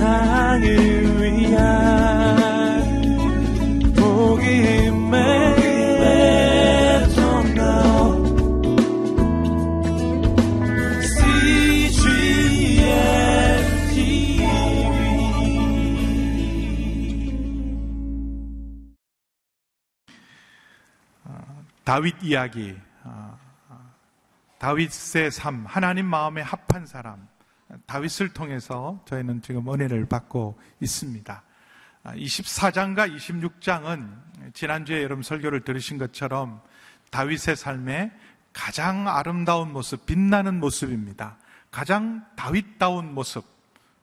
[0.00, 0.64] 세상을
[1.20, 1.60] 위한
[3.94, 5.20] 복음의
[21.84, 23.36] 다윗 이야기, 아,
[24.58, 27.29] 다윗의 삶, 하나님 마음에 합한 사람,
[27.86, 31.42] 다윗을 통해서 저희는 지금 은혜를 받고 있습니다.
[32.04, 36.62] 24장과 아, 26장은 지난주에 여러분 설교를 들으신 것처럼
[37.10, 38.10] 다윗의 삶의
[38.52, 41.36] 가장 아름다운 모습, 빛나는 모습입니다.
[41.70, 43.44] 가장 다윗다운 모습,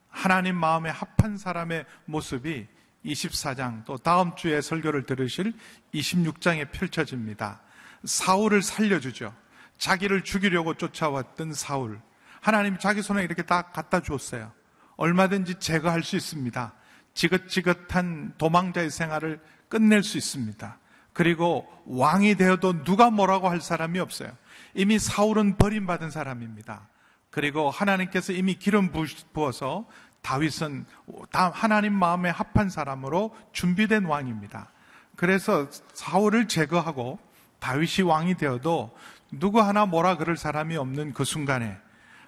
[0.10, 2.68] 하나님 마음에 합한 사람의 모습이
[3.05, 5.54] 24장 또 다음 주에 설교를 들으실
[5.94, 7.62] 26장에 펼쳐집니다.
[8.04, 9.34] 사울을 살려주죠.
[9.77, 11.99] 자기를 죽이려고 쫓아왔던 사울.
[12.41, 14.52] 하나님이 자기 손에 이렇게 딱 갖다 주었어요.
[14.96, 16.74] 얼마든지 제거할 수 있습니다.
[17.13, 20.77] 지긋지긋한 도망자의 생활을 끝낼 수 있습니다.
[21.13, 24.32] 그리고 왕이 되어도 누가 뭐라고 할 사람이 없어요.
[24.76, 26.88] 이미 사울은 버림받은 사람입니다.
[27.32, 28.91] 그리고 하나님께서 이미 기름
[29.34, 29.88] 부어서
[30.21, 30.85] 다윗은
[31.32, 34.71] 하나님 마음에 합한 사람으로 준비된 왕입니다.
[35.15, 37.20] 그래서 사울을 제거하고
[37.60, 38.96] 다윗이 왕이 되어도
[39.32, 41.77] 누구 하나 뭐라 그럴 사람이 없는 그 순간에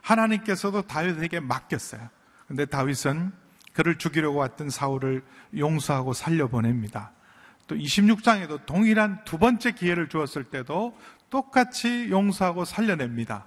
[0.01, 2.09] 하나님께서도 다윗에게 맡겼어요.
[2.47, 3.31] 근데 다윗은
[3.73, 5.23] 그를 죽이려고 왔던 사울을
[5.57, 7.11] 용서하고 살려보냅니다.
[7.67, 10.97] 또 26장에도 동일한 두 번째 기회를 주었을 때도
[11.29, 13.45] 똑같이 용서하고 살려냅니다.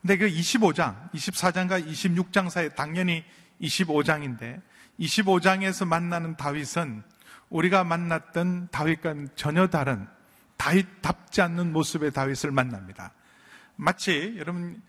[0.00, 3.24] 근데 그 25장, 24장과 26장 사이 당연히
[3.60, 4.60] 25장인데
[4.98, 7.02] 25장에서 만나는 다윗은
[7.50, 10.08] 우리가 만났던 다윗과는 전혀 다른
[10.56, 13.12] 다윗답지 않는 모습의 다윗을 만납니다.
[13.76, 14.80] 마치 여러분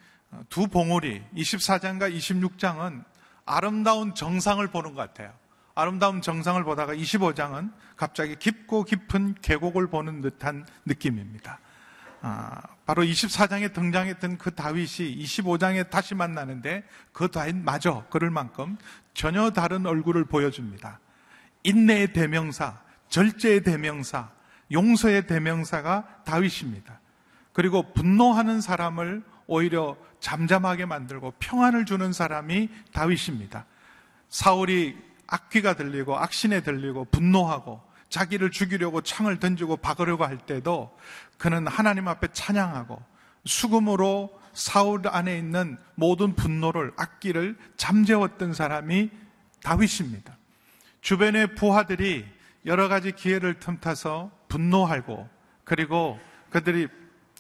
[0.50, 3.04] 두 봉우리 24장과 26장은
[3.46, 5.34] 아름다운 정상을 보는 것 같아요.
[5.76, 11.60] 아름다운 정상을 보다가 25장은 갑자기 깊고 깊은 계곡을 보는 듯한 느낌입니다.
[12.22, 18.78] 아, 바로 24장에 등장했던 그 다윗이 25장에 다시 만나는데 그 다윗 마저 그럴 만큼
[19.14, 21.00] 전혀 다른 얼굴을 보여줍니다.
[21.64, 22.80] 인내의 대명사,
[23.10, 24.32] 절제의 대명사,
[24.72, 27.00] 용서의 대명사가 다윗입니다.
[27.52, 33.66] 그리고 분노하는 사람을 오히려 잠잠하게 만들고 평안을 주는 사람이 다윗입니다.
[34.30, 40.96] 사울이 악귀가 들리고 악신에 들리고 분노하고 자기를 죽이려고 창을 던지고 박으려고 할 때도
[41.38, 43.02] 그는 하나님 앞에 찬양하고
[43.46, 49.10] 수금으로 사울 안에 있는 모든 분노를 악기를 잠재웠던 사람이
[49.64, 50.38] 다윗입니다.
[51.02, 52.26] 주변의 부하들이
[52.66, 55.28] 여러 가지 기회를 틈타서 분노하고
[55.64, 56.88] 그리고 그들이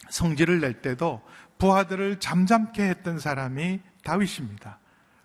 [0.09, 1.21] 성질을 낼 때도
[1.63, 4.79] 부하들을 잠잠케 했던 사람이 다윗입니다.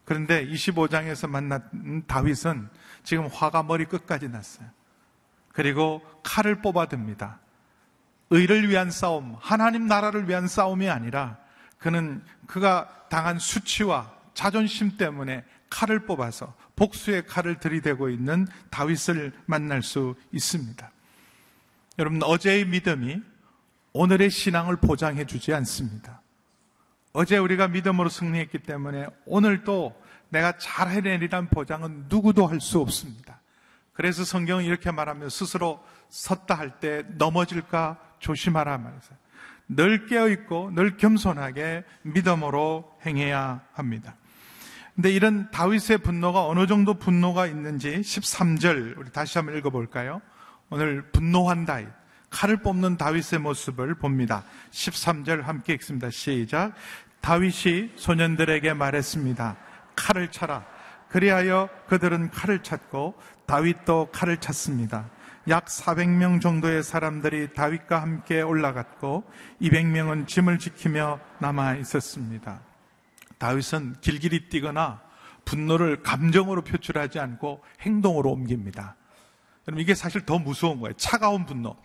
[0.04, 2.68] 그런데 25장에서 만난 다윗은
[3.02, 4.68] 지금 화가 머리 끝까지 났어요.
[5.52, 7.40] 그리고 칼을 뽑아듭니다.
[8.30, 11.38] 의를 위한 싸움, 하나님 나라를 위한 싸움이 아니라
[11.78, 20.14] 그는 그가 당한 수치와 자존심 때문에 칼을 뽑아서 복수의 칼을 들이대고 있는 다윗을 만날 수
[20.30, 20.88] 있습니다.
[21.98, 23.20] 여러분, 어제의 믿음이
[23.92, 26.17] 오늘의 신앙을 보장해 주지 않습니다.
[27.12, 33.40] 어제 우리가 믿음으로 승리했기 때문에 오늘도 내가 잘 해내리란 보장은 누구도 할 수 없습니다.
[33.92, 39.14] 그래서 성경은 이렇게 말하며 스스로 섰다 할 때 넘어질까 조심하라 말해서
[39.68, 44.14] 늘 깨어있고 늘 겸손하게 믿음으로 행해야 합니다.
[44.94, 50.20] 근데 이런 다윗의 분노가 어느 정도 분노가 있는지 13절 우리 다시 한번 읽어볼까요?
[50.70, 51.88] 오늘 분노한 다윗,
[52.30, 54.44] 칼을 뽑는 다윗의 모습을 봅니다.
[54.70, 56.10] 13절 함께 읽습니다.
[56.10, 56.74] 시작.
[57.20, 59.56] 다윗이 소년들에게 말했습니다.
[59.96, 60.64] 칼을 차라.
[61.08, 63.14] 그리하여 그들은 칼을 찾고
[63.46, 65.08] 다윗도 칼을 찾습니다.
[65.48, 69.24] 약 400명 정도의 사람들이 다윗과 함께 올라갔고
[69.62, 72.60] 200명은 짐을 지키며 남아 있었습니다.
[73.38, 75.00] 다윗은 길길이 뛰거나
[75.46, 78.96] 분노를 감정으로 표출하지 않고 행동으로 옮깁니다.
[79.64, 80.92] 그럼 이게 사실 더 무서운 거예요.
[80.94, 81.76] 차가운 분노.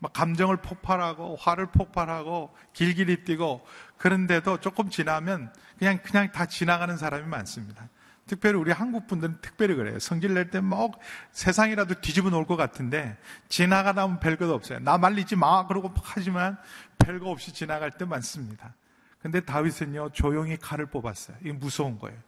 [0.00, 3.66] 막 감정을 폭발하고 화를 폭발하고 길길이 뛰고
[3.98, 7.88] 그런데도 조금 지나면 그냥 그냥 다 지나가는 사람이 많습니다.
[8.26, 9.98] 특별히 우리 한국 분들은 특별히 그래요.
[9.98, 10.92] 성질 낼때뭐
[11.30, 13.16] 세상이라도 뒤집어 놓을 것 같은데
[13.48, 14.80] 지나가다 보면 별것 없어요.
[14.80, 16.58] 나 말리지 마 그러고 하지만
[16.98, 18.74] 별거 없이 지나갈 때 많습니다.
[19.20, 21.36] 근데 다윗은요 조용히 칼을 뽑았어요.
[21.40, 22.18] 이게 무서운 거예요.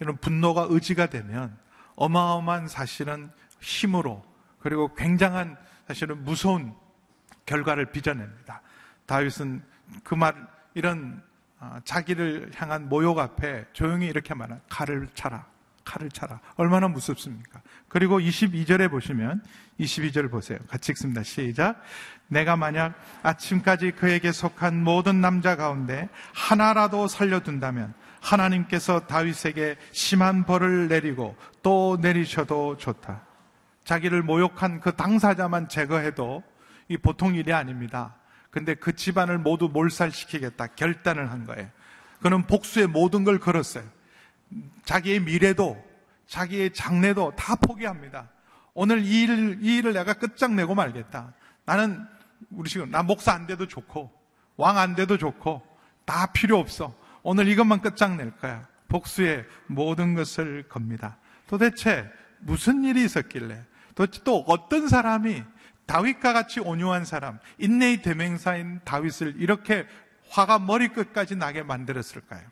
[0.00, 1.56] 이런 분노가 의지가 되면
[1.96, 3.30] 어마어마한 사실은
[3.60, 4.24] 힘으로
[4.60, 5.56] 그리고 굉장한
[5.88, 6.74] 사실은 무서운
[7.48, 8.60] 결과를 빚어냅니다.
[9.06, 9.62] 다윗은
[10.04, 10.34] 그 말,
[10.74, 11.22] 이런
[11.58, 15.46] 아, 자기를 향한 모욕 앞에 조용히 이렇게 말한 칼을 차라.
[15.84, 16.38] 칼을 차라.
[16.56, 17.62] 얼마나 무섭습니까?
[17.88, 19.42] 그리고 22절에 보시면
[19.80, 20.58] 22절 보세요.
[20.68, 21.22] 같이 읽습니다.
[21.22, 21.80] 시작.
[22.28, 31.34] 내가 만약 아침까지 그에게 속한 모든 남자 가운데 하나라도 살려둔다면 하나님께서 다윗에게 심한 벌을 내리고
[31.62, 33.22] 또 내리셔도 좋다.
[33.84, 36.44] 자기를 모욕한 그 당사자만 제거해도
[36.88, 38.14] 이 보통 일이 아닙니다.
[38.50, 41.68] 근데 그 집안을 모두 몰살시키겠다 결단을 한 거예요.
[42.20, 43.84] 그는 복수의 모든 걸 걸었어요.
[44.84, 45.82] 자기의 미래도
[46.26, 48.28] 자기의 장래도 다 포기합니다.
[48.74, 51.32] 오늘 이 일을, 이 일을 내가 끝장내고 말겠다.
[51.64, 52.06] 나는
[52.50, 54.10] 우리 지금 나 목사 안 돼도 좋고
[54.56, 55.62] 왕 안 돼도 좋고
[56.04, 56.94] 다 필요 없어.
[57.22, 58.66] 오늘 이것만 끝장낼 거야.
[58.88, 61.18] 복수의 모든 것을 겁니다.
[61.46, 62.10] 도대체
[62.40, 63.62] 무슨 일이 있었길래
[63.94, 65.42] 도대체 또 어떤 사람이
[65.88, 69.86] 다윗과 같이 온유한 사람, 인내의 대명사인 다윗을 이렇게
[70.30, 72.42] 화가 머리끝까지 나게 만들었을까요?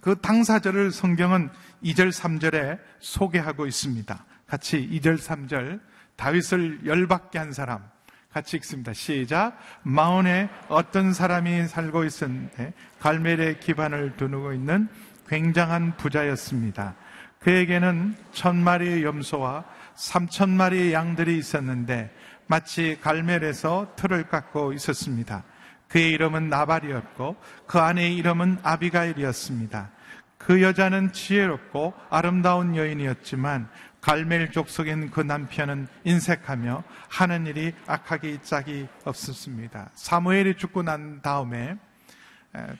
[0.00, 1.50] 그 당사자를 성경은
[1.84, 4.24] 2절, 3절에 소개하고 있습니다.
[4.46, 5.80] 같이 2절, 3절
[6.16, 7.84] 다윗을 열받게 한 사람
[8.32, 8.92] 같이 읽습니다.
[8.92, 9.58] 시작.
[9.82, 14.88] 마온에 어떤 사람이 살고 있었는데 갈멜의 기반을 두누고 있는
[15.28, 16.94] 굉장한 부자였습니다.
[17.40, 19.64] 그에게는 천 마리의 염소와
[19.94, 22.14] 삼천 마리의 양들이 있었는데
[22.48, 25.44] 마치 갈멜에서 틀을 깎고 있었습니다.
[25.86, 27.36] 그의 이름은 나발이었고
[27.66, 29.90] 그 아내의 이름은 아비가일이었습니다.
[30.38, 33.68] 그 여자는 지혜롭고 아름다운 여인이었지만
[34.00, 39.90] 갈멜 족속인 그 남편은 인색하며 하는 일이 악하기 짝이 없었습니다.
[39.94, 41.76] 사무엘이 죽고 난 다음에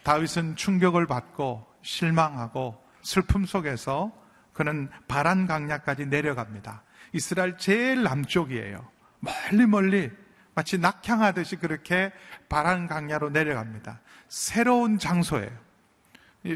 [0.02, 4.12] 다윗은 충격을 받고 실망하고 슬픔 속에서
[4.52, 6.82] 그는 바란 강야까지 내려갑니다.
[7.12, 8.97] 이스라엘 제일 남쪽이에요.
[9.20, 10.10] 멀리 멀리
[10.54, 12.12] 마치 낙향하듯이 그렇게
[12.48, 14.00] 바란 강야로 내려갑니다.
[14.28, 15.50] 새로운 장소예요.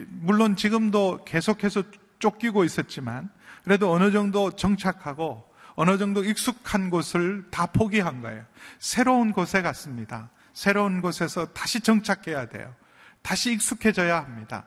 [0.09, 1.85] 물론 지금도 계속해서
[2.19, 3.31] 쫓기고 있었지만
[3.65, 8.45] 그래도 어느 정도 정착하고 어느 정도 익숙한 곳을 다 포기한 거예요.
[8.79, 10.31] 새로운 곳에 갔습니다.
[10.53, 12.75] 새로운 곳에서 다시 정착해야 돼요.
[13.23, 14.65] 다시 익숙해져야 합니다.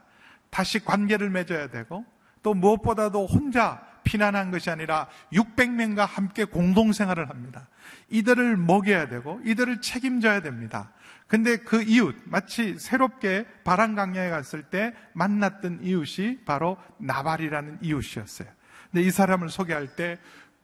[0.50, 2.06] 다시 관계를 맺어야 되고
[2.42, 7.68] 또 무엇보다도 혼자 피난한 것이 아니라 600명과 함께 공동생활을 합니다.
[8.10, 10.94] 이들을 먹여야 되고 이들을 책임져야 됩니다.
[11.28, 18.48] 근데 그 이웃, 마치 새롭게 바람강야에 갔을 때 만났던 이웃이 바로 나발이라는 이웃이었어요.
[18.92, 20.20] 근데 이 사람을 소개할 때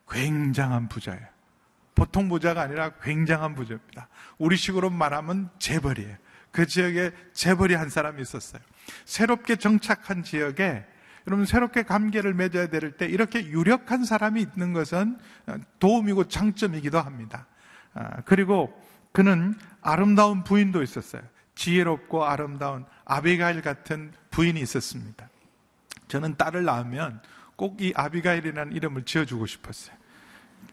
[0.07, 1.25] 굉장한 부자예요.
[1.95, 4.07] 보통 부자가 아니라 굉장한 부자입니다.
[4.37, 6.15] 우리식으로 말하면 재벌이에요.
[6.51, 8.61] 그 지역에 재벌이 한 사람이 있었어요.
[9.05, 10.85] 새롭게 정착한 지역에
[11.27, 15.17] 여러분 새롭게 관계를 맺어야 될 때 이렇게 유력한 사람이 있는 것은
[15.79, 17.45] 도움이고 장점이기도 합니다.
[17.93, 18.73] 아, 그리고
[19.11, 21.21] 그는 아름다운 부인도 있었어요.
[21.55, 25.29] 지혜롭고 아름다운 아비가일 같은 부인이 있었습니다.
[26.07, 27.21] 저는 딸을 낳으면
[27.55, 29.95] 꼭 이 아비가일이라는 이름을 지어주고 싶었어요.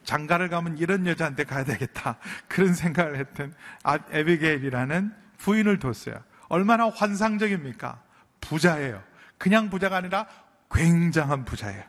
[0.04, 2.16] 장가를 가면 이런 여자한테 가야 되겠다.
[2.48, 3.52] 그런 생각을 했던
[3.82, 6.22] 아비게일이라는 부인을 뒀어요.
[6.48, 8.00] 얼마나 환상적입니까?
[8.40, 9.02] 부자예요.
[9.38, 10.26] 그냥 부자가 아니라
[10.70, 11.82] 굉장한 부자예요.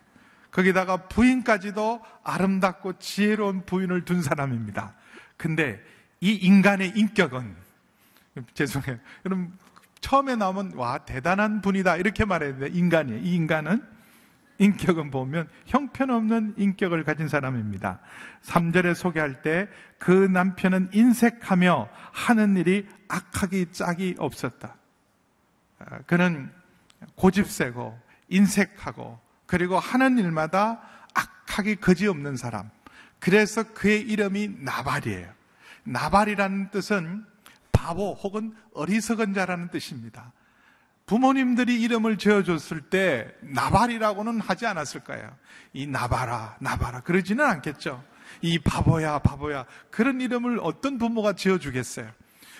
[0.51, 4.95] 거기다가 부인까지도 아름답고 지혜로운 부인을 둔 사람입니다.
[5.37, 5.81] 근데
[6.21, 7.55] 이 인간의 인격은
[8.53, 8.97] 죄송해요.
[9.25, 9.53] 여러분
[10.01, 12.67] 처음에 나오면 와 대단한 분이다 이렇게 말해야 돼.
[12.67, 13.19] 인간이에요.
[13.21, 13.83] 이 인간은
[14.57, 17.99] 인격은 보면 형편없는 인격을 가진 사람입니다.
[18.43, 19.67] 3절에 소개할 때
[19.99, 24.77] 그 남편은 인색하며 하는 일이 악하기 짝이 없었다.
[25.79, 26.51] 아, 그는
[27.15, 30.81] 고집세고 인색하고 그리고 하는 일마다
[31.13, 32.69] 악하기 거지없는 사람.
[33.19, 35.31] 그래서 그의 이름이 나발이에요.
[35.83, 37.25] 나발이라는 뜻은
[37.71, 40.31] 바보 혹은 어리석은 자라는 뜻입니다.
[41.05, 45.35] 부모님들이 이름을 지어줬을 때 나발이라고는 하지 않았을 까요
[45.73, 48.03] 이 나발아, 나발아 그러지는 않겠죠.
[48.41, 52.11] 이 바보야, 바보야 그런 이름을 어떤 부모가 지어주겠어요.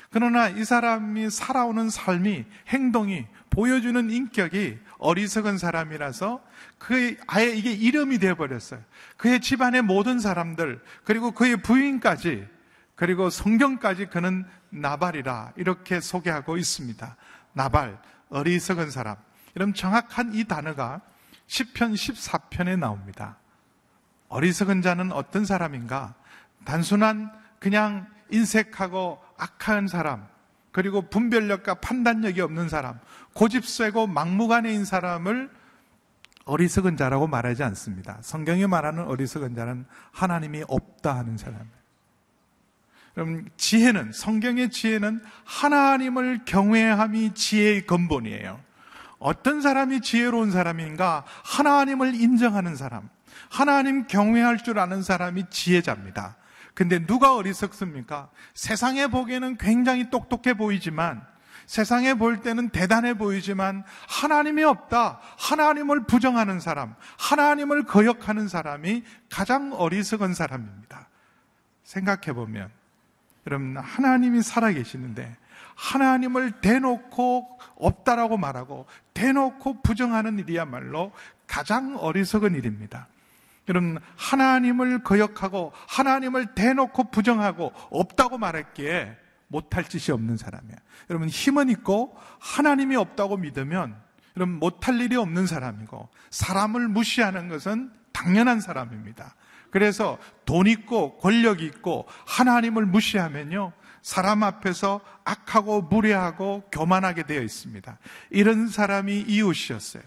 [0.10, 6.44] 그러나 이 사람이 살아오는 삶이 행동이 보여주는 인격이 어리석은 사람이라서
[6.77, 8.82] 그의 아예 이게 이름이 되어 버렸어요.
[9.18, 12.48] 그의 집안의 모든 사람들 그리고 그의 부인까지
[12.96, 17.15] 그리고 성경까지 그는 나발이라 이렇게 소개하고 있습니다.
[17.53, 19.15] 나발, 어리석은 사람.
[19.56, 21.01] 이런 정확한 이 단어가
[21.48, 23.38] 10편, 14편에 나옵니다.
[24.27, 26.13] 어리석은 자는 어떤 사람인가?
[26.65, 30.27] 단순한 그냥 인색하고 악한 사람,
[30.72, 33.00] 그리고 분별력과 판단력이 없는 사람,
[33.39, 35.50] 고집세고 막무가내인 사람을
[36.43, 38.17] 어리석은 자라고 말하지 않습니다.
[38.22, 41.79] 성경이 말하는 어리석은 자는 하나님이 없다 하는 사람이에요.
[43.13, 48.60] 그럼 지혜는 성경의 지혜는 하나님을 경외함이 지혜의 근본이에요.
[49.19, 51.24] 어떤 사람이 지혜로운 사람인가?
[51.46, 53.08] 하나님을 인정하는 사람.
[53.50, 56.36] 하나님 경외할 줄 아는 사람이 지혜자입니다.
[56.74, 58.29] 근데 누가 어리석습니까?
[58.53, 61.28] 세상에 보기에는 굉장히 똑똑해 보이지만
[61.69, 65.19] 세상에 볼 때는 대단해 보이지만 하나님이 없다.
[65.38, 71.07] 하나님을 부정하는 사람, 하나님을 거역하는 사람이 가장 어리석은 사람입니다.
[71.83, 72.71] 생각해 보면
[73.45, 75.38] 여러분 하나님이 살아 계시는데
[75.75, 81.11] 하나님을 대놓고 없다라고 말하고 대놓고 부정하는 일이야말로
[81.45, 83.09] 가장 어리석은 일입니다.
[83.67, 90.75] 여러분 하나님을 거역하고 하나님을 대놓고 부정하고 없다고 말했기에 못할 짓이 없는 사람이야.
[91.10, 93.96] 여러분 힘은 있고 하나님이 없다고 믿으면
[94.38, 99.36] 여러분 못할 일이 없는 사람이고 사람을 무시하는 것은 당연한 사람입니다.
[99.72, 107.98] 그래서 돈 있고 권력 있고 하나님을 무시하면요 사람 앞에서 악하고 무례하고 교만하게 되어 있습니다.
[108.29, 110.03] 이런 사람이 이웃이었어요.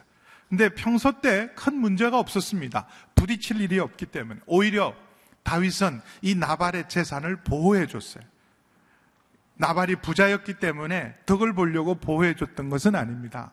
[0.49, 2.87] 근데 평소 때 큰 문제가 없었습니다.
[3.15, 4.95] 부딪힐 일이 없기 때문에 오히려
[5.43, 8.25] 다윗은 이 나발의 재산을 보호해 줬어요.
[9.63, 13.53] 나발이 부자였기 때문에 덕을 보려고 보호해 줬던 것은 아닙니다.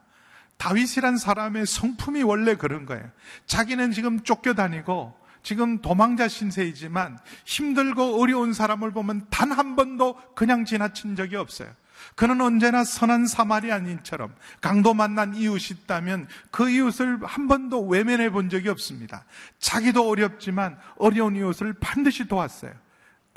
[0.58, 3.08] 다윗이란 사람의 성품이 원래 그런 거예요.
[3.46, 5.14] 자기는 지금 쫓겨다니고
[5.44, 11.70] 지금 도망자 신세이지만 힘들고 어려운 사람을 보면 단 한 번도 그냥 지나친 적이 없어요.
[12.16, 18.70] 그는 언제나 선한 사마리아인처럼 강도 만난 이웃이 있다면 그 이웃을 한 번도 외면해 본 적이
[18.70, 19.26] 없습니다.
[19.60, 22.72] 자기도 어렵지만 어려운 이웃을 반드시 도왔어요.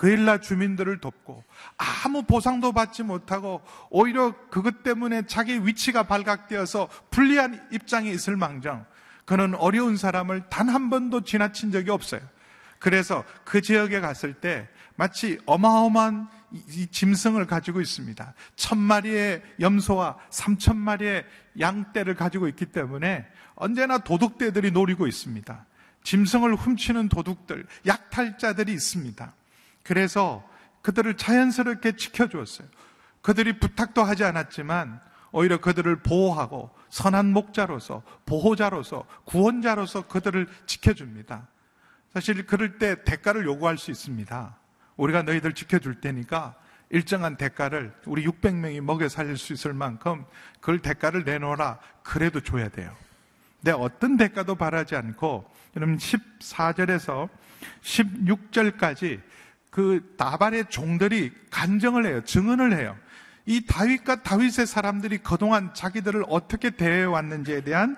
[0.03, 1.45] 그일라 주민들을 돕고
[1.77, 8.85] 아무 보상도 받지 못하고 오히려 그것 때문에 자기 위치가 발각되어서 불리한 입장에 있을 망정
[9.25, 12.21] 그는 어려운 사람을 단 한 번도 지나친 적이 없어요.
[12.81, 18.35] 그래서 그 지역에 갔을 때 마치 어마어마한 이 짐승을 가지고 있습니다.
[18.57, 21.25] 천 마리의 염소와 삼천 마리의
[21.61, 25.65] 양떼를 가지고 있기 때문에 언제나 도둑떼들이 노리고 있습니다.
[26.03, 29.33] 짐승을 훔치는 도둑들, 약탈자들이 있습니다.
[29.83, 30.47] 그래서
[30.83, 32.69] 그들을 자연스럽게 지켜주었어요.
[33.23, 41.49] 그들이 부탁도 하지 않았지만 오히려 그들을 보호하고 선한 목자로서 보호자로서 구원자로서 그들을 지켜줍니다.
[42.12, 44.57] 사실 그럴 때 대가를 요구할 수 있습니다.
[44.97, 46.55] 우리가 너희들 지켜줄 테니까
[46.91, 50.27] 일정한 대가를 우리 600명이 먹여 살릴 수 있을 만큼
[50.61, 51.79] 그걸 대가를 내놓아라.
[52.03, 52.95] 그래도 줘야 돼요.
[53.62, 57.31] 근데 어떤 대가도 바라지 않고 여러분 14절에서
[57.83, 59.23] 16절까지
[59.73, 62.21] 그 나발의 종들이 간정을 해요.
[62.25, 62.95] 증언을 해요.
[63.47, 67.97] 이 다윗과 다윗의 사람들이 그동안 자기들을 어떻게 대해왔는지에 대한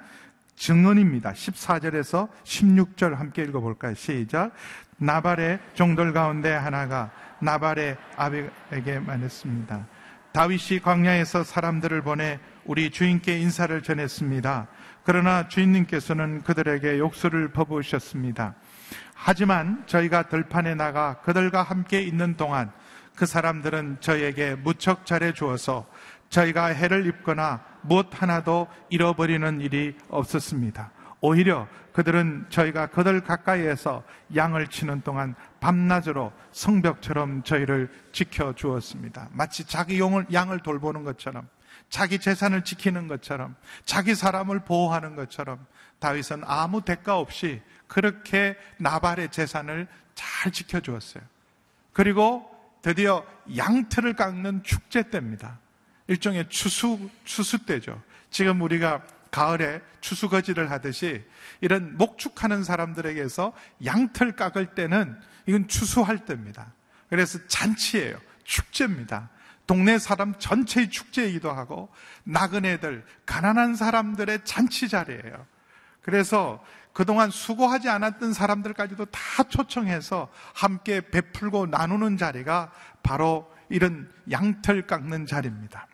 [0.55, 1.33] 증언입니다.
[1.33, 3.95] 14절에서 16절 함께 읽어볼까요?
[3.95, 4.53] 시작.
[4.99, 9.87] 나발의 종들 가운데 하나가 나발의 아비에게 말했습니다.
[10.33, 14.69] 다윗이 광야에서 사람들을 보내 우리 주인께 인사를 전했습니다.
[15.03, 18.55] 그러나 주인님께서는 그들에게 욕설을 퍼부으셨습니다.
[19.27, 22.71] 하지만 저희가 들판에 나가 그들과 함께 있는 동안
[23.17, 25.87] 그 사람들은 저에게 무척 잘해 주어서
[26.29, 30.91] 저희가 해를 입거나 무엇 하나도 잃어버리는 일이 없었습니다.
[31.23, 34.03] 오히려 그들은 저희가 그들 가까이에서
[34.37, 39.31] 양을 치는 동안 밤낮으로 성벽처럼 저희를 지켜 주었습니다.
[39.33, 41.49] 마치 자기 용을, 양을 돌보는 것처럼
[41.89, 45.65] 자기 재산을 지키는 것처럼 자기 사람을 보호하는 것처럼
[45.99, 47.63] 다윗은 아무 대가 없이
[47.95, 49.87] 그렇게 나발의 재산을
[50.17, 51.23] 잘 지켜주었어요.
[51.93, 52.51] 그리고
[52.83, 53.25] 드디어
[53.57, 55.61] 양털을 깎는 축제 때입니다.
[56.09, 58.03] 일종의 추수, 추수 때죠.
[58.31, 61.25] 지금 우리가 가을에 추수거지를 하듯이
[61.61, 63.53] 이런 목축하는 사람들에게서
[63.85, 66.73] 양털 깎을 때는 이건 추수할 때입니다.
[67.09, 68.19] 그래서 잔치예요.
[68.43, 69.31] 축제입니다.
[69.69, 71.91] 동네 사람 전체의 축제이기도 하고
[72.25, 75.47] 나그네들, 가난한 사람들의 잔치 자리예요.
[76.03, 76.61] 그래서
[76.95, 82.71] 그동안 수고하지 않았던 사람들까지도 다 초청해서 함께 베풀고 나누는 자리가
[83.03, 85.89] 바로 이런 양털 깎는 자리입니다.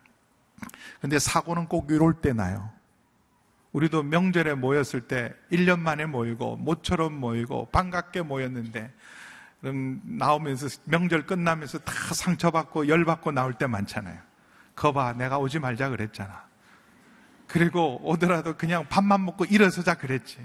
[1.01, 2.71] 근데 사고는 꼭 이럴 때 나요.
[3.71, 8.93] 우리도 명절에 모였을 때 1년 만에 모이고 모처럼 모이고 반갑게 모였는데
[9.63, 14.19] 음, 나오면서 명절 끝나면서 다 상처받고 열받고 나올 때 많잖아요.
[14.75, 16.45] 거봐 내가 오지 말자 그랬잖아.
[17.47, 20.37] 그리고 오더라도 그냥 밥만 먹고 일어서자 그랬지.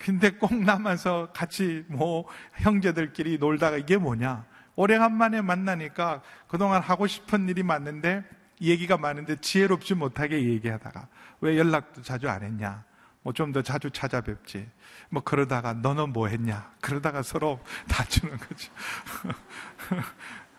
[0.00, 4.46] 근데 꼭 남아서 같이 뭐 형제들끼리 놀다가 이게 뭐냐.
[4.74, 8.24] 오래간만에 만나니까 그동안 하고 싶은 일이 많은데
[8.62, 11.06] 얘기가 많은데 지혜롭지 못하게 얘기하다가
[11.42, 12.82] 왜 연락도 자주 안 했냐.
[13.22, 14.66] 뭐 좀 더 자주 찾아뵙지.
[15.10, 16.72] 뭐 그러다가 너는 뭐 했냐.
[16.80, 18.72] 그러다가 서로 다투는 거죠.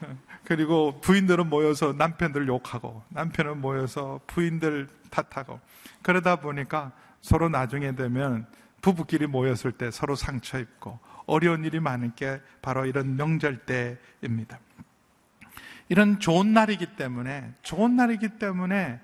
[0.45, 5.59] 그리고 부인들은 모여서 남편들 욕하고 남편은 모여서 부인들 탓하고
[6.03, 8.45] 그러다 보니까 서로 나중에 되면
[8.81, 14.59] 부부끼리 모였을 때 서로 상처 입고 어려운 일이 많은 게 바로 이런 명절 때입니다.
[15.89, 18.99] 이런 좋은 날이기 때문에 좋은 날이기 때문에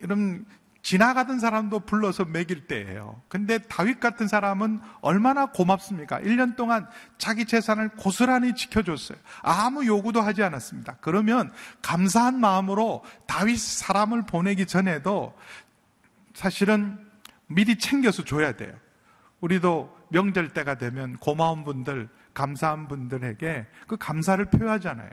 [0.00, 0.44] 이런
[0.82, 3.20] 지나가던 사람도 불러서 먹일 때예요.
[3.26, 6.20] 근데 다윗 같은 사람은 얼마나 고맙습니까?
[6.20, 6.86] 1년 동안
[7.18, 9.18] 자기 재산을 고스란히 지켜줬어요.
[9.42, 10.98] 아무 요구도 하지 않았습니다.
[11.00, 11.52] 그러면
[11.82, 15.36] 감사한 마음으로 다윗 사람을 보내기 전에도
[16.34, 16.98] 사실은
[17.48, 18.72] 미리 챙겨서 줘야 돼요.
[19.40, 25.10] 우리도 명절 때가 되면 고마운 분들, 감사한 분들에게 그 감사를 표하잖아요.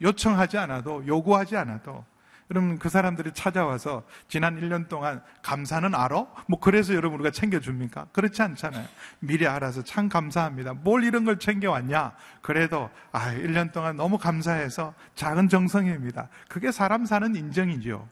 [0.00, 2.04] 요청하지 않아도, 요구하지 않아도
[2.52, 6.26] 그러면 그 사람들이 찾아와서 지난 1년 동안 감사는 알아?
[6.48, 8.08] 뭐 그래서 여러분 우리가 챙겨줍니까?
[8.12, 8.86] 그렇지 않잖아요.
[9.20, 10.74] 미리 알아서 참 감사합니다.
[10.74, 12.12] 뭘 이런 걸 챙겨왔냐?
[12.42, 16.28] 그래도 아 1년 동안 너무 감사해서 작은 정성입니다.
[16.48, 18.06] 그게 사람 사는 인정이죠.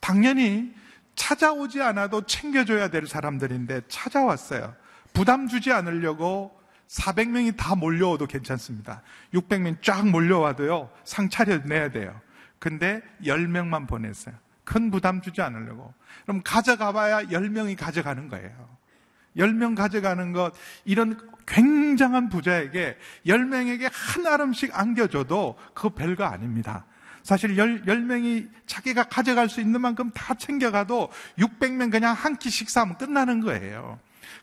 [0.00, 0.74] 당연히
[1.14, 4.74] 찾아오지 않아도 챙겨줘야 될 사람들인데 찾아왔어요.
[5.12, 9.02] 부담 주지 않으려고 400명이 다 몰려와도 괜찮습니다.
[9.32, 12.20] 600명 쫙 몰려와도요, 상 차려내야 돼요.
[12.58, 14.34] 근데 10명만 보냈어요.
[14.64, 15.92] 큰 부담 주지 않으려고.
[16.22, 18.68] 그럼 가져가 봐야 10명이 가져가는 거예요.
[19.36, 20.52] 10명 가져가는 것,
[20.84, 26.84] 이런 굉장한 부자에게 10명에게 한 알음씩 안겨줘도 그거 별거 아닙니다.
[27.22, 33.40] 사실 10, 10명이 자기가 가져갈 수 있는 만큼 다 챙겨가도 600명 그냥 한끼 식사하면 끝나는
[33.40, 33.98] 거예요.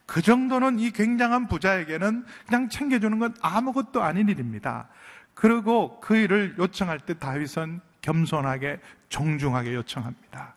[0.06, 4.88] 그 정도는 이 굉장한 부자에게는 그냥 챙겨주는 건 아무것도 아닌 일입니다.
[5.34, 10.56] 그리고 그 일을 요청할 때 다윗은 겸손하게 정중하게 요청합니다.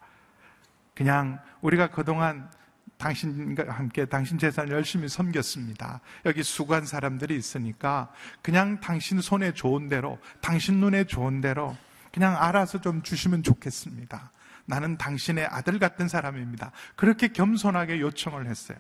[0.95, 2.51] 그냥 우리가 그동안
[2.99, 6.01] 당신과 함께 당신 재산을 열심히 섬겼습니다.
[6.25, 8.13] 여기 수고한 사람들이 있으니까
[8.43, 11.77] 그냥 당신 손에 좋은 대로, 당신 눈에 좋은 대로
[12.13, 14.31] 그냥 알아서 좀 주시면 좋겠습니다.
[14.65, 16.71] 나는 당신의 아들 같은 사람입니다.
[16.95, 18.79] 그렇게 겸손하게 요청을 했어요.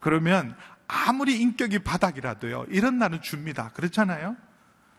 [0.00, 0.56] 그러면
[0.88, 3.70] 아무리 인격이 바닥이라도요, 이런 날은 줍니다.
[3.74, 4.36] 그렇잖아요?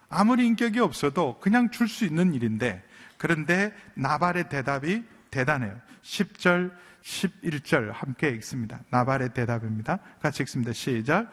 [0.10, 2.84] 아무리 인격이 없어도 그냥 줄 수 있는 일인데
[3.18, 5.80] 그런데 나발의 대답이 대단해요.
[6.02, 6.72] 10절,
[7.04, 8.80] 11절 함께 읽습니다.
[8.90, 10.00] 나발의 대답입니다.
[10.22, 10.72] 같이 읽습니다.
[10.74, 11.30] 시작.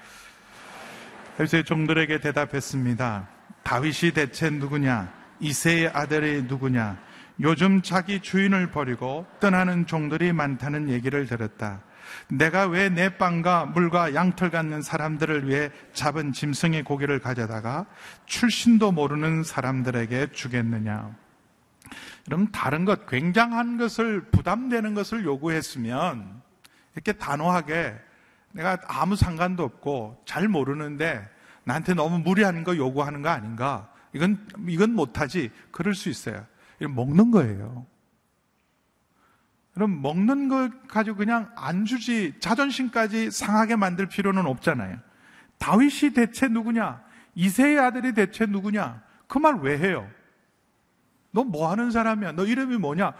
[1.38, 3.28] 에브의 종들에게 대답했습니다.
[3.62, 5.23] 다윗이 대체 누구냐?
[5.44, 6.98] 이세의 아들이 누구냐?
[7.40, 11.82] 요즘 자기 주인을 버리고 떠나는 종들이 많다는 얘기를 들었다.
[12.28, 17.86] 내가 왜 내 빵과 물과 양털 갖는 사람들을 위해 잡은 짐승의 고기를 가져다가
[18.26, 21.14] 출신도 모르는 사람들에게 주겠느냐?
[22.24, 26.40] 그럼 다른 것, 굉장한 것을 부담되는 것을 요구했으면
[26.94, 27.96] 이렇게 단호하게
[28.52, 31.28] 내가 아무 상관도 없고 잘 모르는데
[31.64, 33.90] 나한테 너무 무리한 거 요구하는 거 아닌가?
[34.14, 35.50] 이건, 이건 못하지.
[35.70, 36.46] 그럴 수 있어요.
[36.80, 37.86] 먹는 거예요.
[39.74, 44.98] 그럼 먹는 것 가지고 그냥 안 주지 자존심까지 상하게 만들 필요는 없잖아요.
[45.58, 47.02] 다윗이 대체 누구냐?
[47.34, 49.02] 이세의 아들이 대체 누구냐?
[49.26, 50.08] 그 말 왜 해요?
[51.32, 52.32] 너 뭐 하는 사람이야?
[52.32, 53.14] 너 이름이 뭐냐?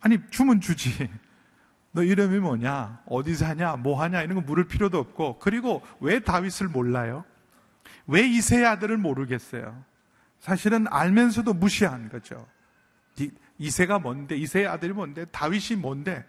[0.00, 1.10] 아니, 주면 주지.
[1.90, 3.02] 너 이름이 뭐냐?
[3.06, 3.76] 어디 사냐?
[3.76, 4.22] 뭐 하냐?
[4.22, 5.40] 이런 거 물을 필요도 없고.
[5.40, 7.24] 그리고 왜 다윗을 몰라요?
[8.06, 9.82] 왜 이세의 아들을 모르겠어요?
[10.40, 12.46] 사실은 알면서도 무시한 거죠.
[13.58, 14.36] 이세가 뭔데?
[14.36, 15.24] 이세의 아들이 뭔데?
[15.26, 16.24] 다윗이 뭔데?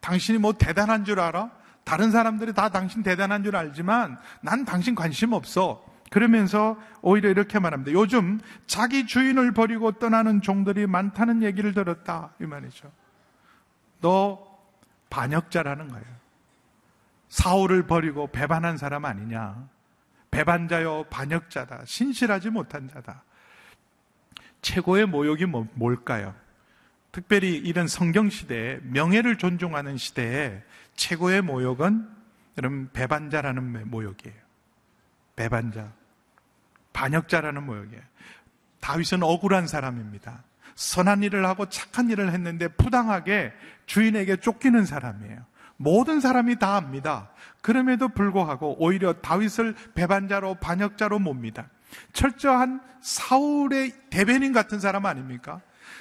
[0.00, 1.50] 당신이 뭐 대단한 줄 알아?
[1.84, 5.84] 다른 사람들이 다 당신 대단한 줄 알지만 난 당신 관심 없어.
[6.10, 7.92] 그러면서 오히려 이렇게 말합니다.
[7.92, 12.32] 요즘 자기 주인을 버리고 떠나는 종들이 많다는 얘기를 들었다.
[12.40, 12.90] 이 말이죠.
[14.00, 14.46] 너
[15.10, 16.06] 반역자라는 거예요.
[17.28, 19.68] 사울을 버리고 배반한 사람 아니냐.
[20.30, 21.84] 배반자요, 반역자다.
[21.84, 23.22] 신실하지 못한 자다.
[24.64, 26.34] 최고의 모욕이 뭐, 뭘까요?
[27.12, 30.62] 특별히 이런 성경 시대에 명예를 존중하는 시대에
[30.96, 32.08] 최고의 모욕은
[32.56, 34.34] 여러분 배반자라는 모욕이에요.
[35.36, 35.92] 배반자.
[36.94, 38.02] 반역자라는 모욕이에요.
[38.80, 40.42] 다윗은 억울한 사람입니다.
[40.76, 43.52] 선한 일을 하고 착한 일을 했는데 부당하게
[43.84, 45.44] 주인에게 쫓기는 사람이에요.
[45.76, 47.30] 모든 사람이 다 압니다.
[47.60, 51.68] 그럼에도 불구하고 오히려 다윗을 배반자로 반역자로 봅니다.
[52.12, 55.60] 철저한 사울의 대변인 같은 사람 아닙니까?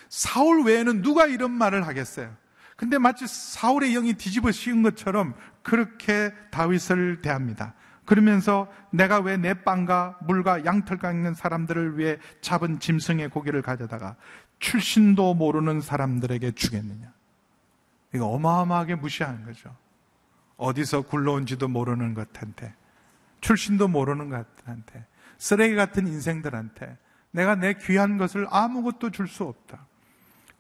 [0.10, 2.36] 사울 외에는 누가 이런 말을 하겠어요?
[2.75, 7.73] 근데 마치 사울의 영이 뒤집어 씌운 것처럼 그렇게 다윗을 대합니다.
[8.06, 14.15] 그러면서 내가 왜 내 빵과 물과 양털 깎는 사람들을 위해 잡은 짐승의 고기를 가져다가
[14.60, 17.13] 출신도 모르는 사람들에게 주겠느냐.
[18.13, 19.75] 이거 어마어마하게 무시하는 거죠.
[20.58, 22.73] 어디서 굴러온지도 모르는 것한테,
[23.41, 25.06] 출신도 모르는 것한테,
[25.38, 26.98] 쓰레기 같은 인생들한테
[27.32, 29.86] 내가 내 귀한 것을 아무것도 줄 수 없다.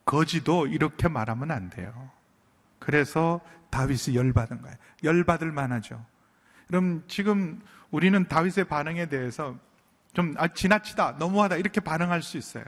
[0.05, 2.09] 거지도 이렇게 말하면 안 돼요.
[2.79, 4.75] 그래서 다윗이 열받은 거예요.
[5.03, 6.05] 열받을 만하죠.
[6.67, 9.57] 그럼 지금 우리는 다윗의 반응에 대해서
[10.13, 12.63] 좀 아, 지나치다, 너무하다 이렇게 반응할 수 있어요.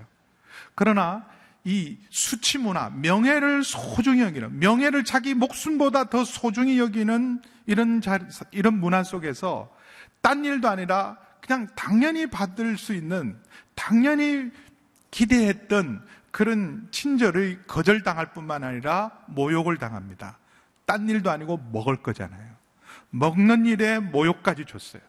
[0.75, 1.25] 그러나
[1.63, 8.19] 이 수치 문화, 명예를 소중히 여기는, 명예를 자기 목숨보다 더 소중히 여기는 이런 자,
[8.51, 9.75] 이런 문화 속에서
[10.21, 13.39] 딴 일도 아니라 그냥 당연히 받을 수 있는,
[13.75, 14.51] 당연히
[15.11, 20.39] 기대했던 그런 친절의 거절당할 뿐만 아니라 모욕을 당합니다.
[20.85, 22.55] 딴 일도 아니고 먹을 거잖아요.
[23.11, 25.01] 먹는 일에 모욕까지 줬어요.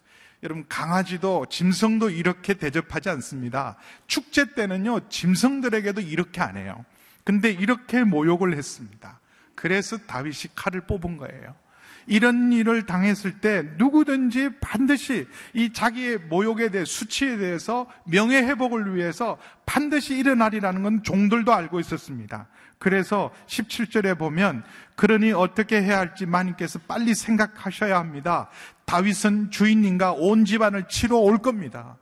[0.43, 3.77] 여러분 강아지도 짐승도 이렇게 대접하지 않습니다.
[4.07, 6.85] 축제 때는요 짐승들에게도 이렇게 안 해요.
[7.25, 9.19] 근데 이렇게 모욕을 했습니다.
[9.55, 11.57] 그래서 다윗이 칼을 뽑은 거예요.
[12.07, 19.39] 이런 일을 당했을 때 누구든지 반드시 이 자기의 모욕에 대해 수치에 대해서 명예 회복을 위해서
[19.65, 22.49] 반드시 일어나리라는 건 종들도 알고 있었습니다.
[22.79, 24.63] 그래서 17절에 보면
[24.95, 28.49] 그러니 어떻게 해야 할지 마님께서 빨리 생각하셔야 합니다.
[28.85, 31.97] 다윗은 주인님과 온 집안을 치러 올 겁니다.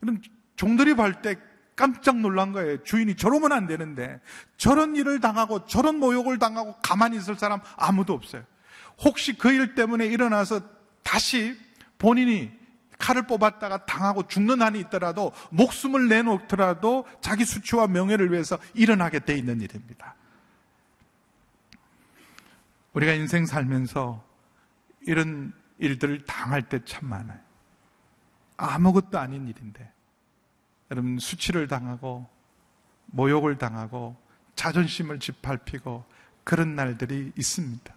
[0.00, 0.20] 그럼
[0.56, 1.36] 종들이 볼 때
[1.80, 2.82] 깜짝 놀란 거예요.
[2.82, 4.20] 주인이 저러면 안 되는데
[4.58, 8.42] 저런 일을 당하고 저런 모욕을 당하고 가만히 있을 사람 아무도 없어요.
[9.02, 10.60] 혹시 그 일 때문에 일어나서
[11.02, 11.58] 다시
[11.98, 12.50] 본인이
[12.98, 19.60] 칼을 뽑았다가 당하고 죽는 한이 있더라도 목숨을 내놓더라도 자기 수치와 명예를 위해서 일어나게 돼 있는
[19.60, 20.14] 일입니다.
[22.92, 24.22] 우리가 인생 살면서
[25.02, 27.38] 이런 일들을 당할 때 참 많아요.
[28.58, 29.90] 아무것도 아닌 일인데.
[30.90, 32.28] 여러분, 수치를 당하고,
[33.06, 34.16] 모욕을 당하고,
[34.56, 36.04] 자존심을 짓밟히고,
[36.44, 37.94] 그런 날들이 있습니다.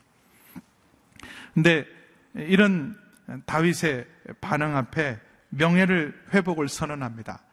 [1.53, 1.85] 근데
[2.33, 2.97] 이런
[3.45, 4.07] 다윗의
[4.41, 7.43] 반응 앞에 명예를 회복을 선언합니다.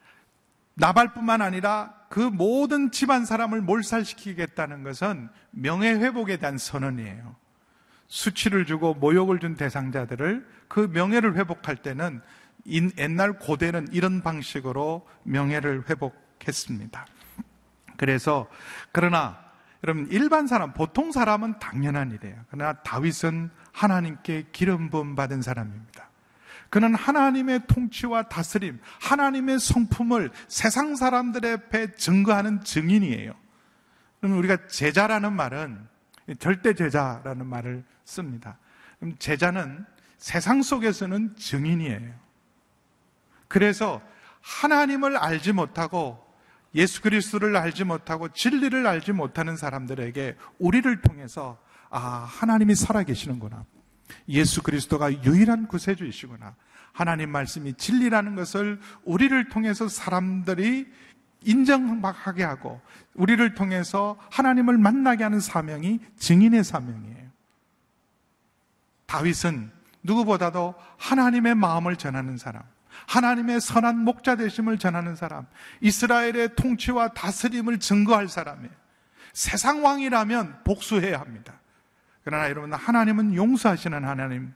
[0.75, 7.37] 나발뿐만 아니라 그 모든 집안 사람을 몰살시키겠다는 것은 명예 회복에 대한 선언이에요.
[8.09, 12.21] 수치를 주고 모욕을 준 대상자들을 그 명예를 회복할 때는
[12.67, 17.07] 옛날 고대는 이런 방식으로 명예를 회복했습니다.
[17.97, 18.49] 그래서
[18.93, 19.39] 그러나
[19.85, 22.37] 여러분 일반 사람 보통 사람은 당연한 일이에요.
[22.51, 26.09] 그러나 다윗은 하나님께 기름 부음 받은 사람입니다.
[26.71, 33.35] 그는 하나님의 통치와 다스림, 하나님의 성품을 세상 사람들 앞에 증거하는 증인이에요.
[34.21, 35.89] 그럼 우리가 제자라는 말은
[36.39, 38.59] 절대 제자라는 말을 씁니다.
[38.99, 39.85] 그럼 제자는
[40.19, 42.15] 세상 속에서는 증인이에요.
[43.49, 44.01] 그래서
[44.43, 46.25] 하나님을 알지 못하고
[46.75, 51.59] 예수 그리스도를 알지 못하고 진리를 알지 못하는 사람들에게 우리를 통해서
[51.91, 51.99] 아,
[52.29, 53.65] 하나님이 살아계시는구나.
[54.29, 56.55] 예수 그리스도가 유일한 구세주이시구나.
[56.93, 60.87] 하나님 말씀이 진리라는 것을 우리를 통해서 사람들이
[61.43, 62.81] 인정하게 하고
[63.15, 67.31] 우리를 통해서 하나님을 만나게 하는 사명이 증인의 사명이에요.
[69.07, 69.73] 다윗은
[70.03, 72.63] 누구보다도 하나님의 마음을 전하는 사람,
[73.07, 75.47] 하나님의 선한 목자 되심을 전하는 사람,
[75.81, 78.73] 이스라엘의 통치와 다스림을 증거할 사람이에요.
[79.33, 81.60] 세상 왕이라면 복수해야 합니다.
[82.25, 84.53] 그러나 여러분, 하나님은 용서하시는 하나님,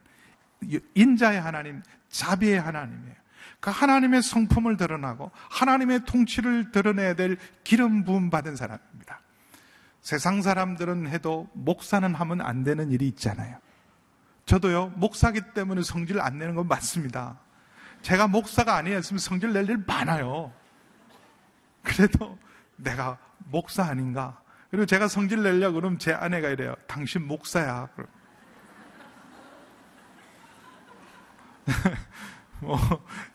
[0.94, 3.14] 인자의 하나님, 자비의 하나님이에요.
[3.60, 9.20] 그 하나님의 성품을 드러나고 하나님의 통치를 드러내야 될 기름 부음 받은 사람입니다.
[10.02, 13.58] 세상 사람들은 해도 목사는 하면 안 되는 일이 있잖아요.
[14.44, 17.38] 저도요, 목사기 때문에 성질 안 내는 건 맞습니다.
[18.02, 20.52] 제가 목사가 아니었으면 성질 낼 일 많아요.
[21.82, 22.38] 그래도
[22.76, 23.16] 내가
[23.50, 24.42] 목사 아닌가?
[24.74, 26.74] 그리고 제가 성질 내려고 그러면 제 아내가 이래요.
[26.88, 27.88] 당신 목사야.
[32.58, 32.76] 뭐,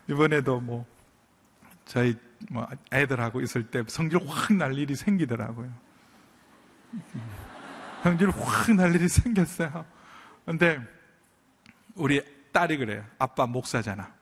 [0.09, 0.85] 이번에도 뭐,
[1.85, 2.19] 저희
[2.51, 5.71] 뭐 애들하고 있을 때 성질 확 날 일이 생기더라고요.
[8.03, 9.85] 성질 확 날 일이 생겼어요.
[10.45, 10.77] 근데
[11.95, 12.21] 우리
[12.51, 13.05] 딸이 그래요.
[13.17, 14.13] 아빠 목사잖아.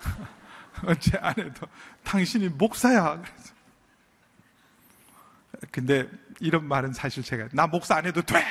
[1.00, 1.66] 제 아내도
[2.04, 3.22] 당신이 목사야.
[3.22, 3.51] 그래서
[5.70, 6.08] 근데
[6.40, 8.42] 이런 말은 사실 제가 나 목사 안 해도 돼.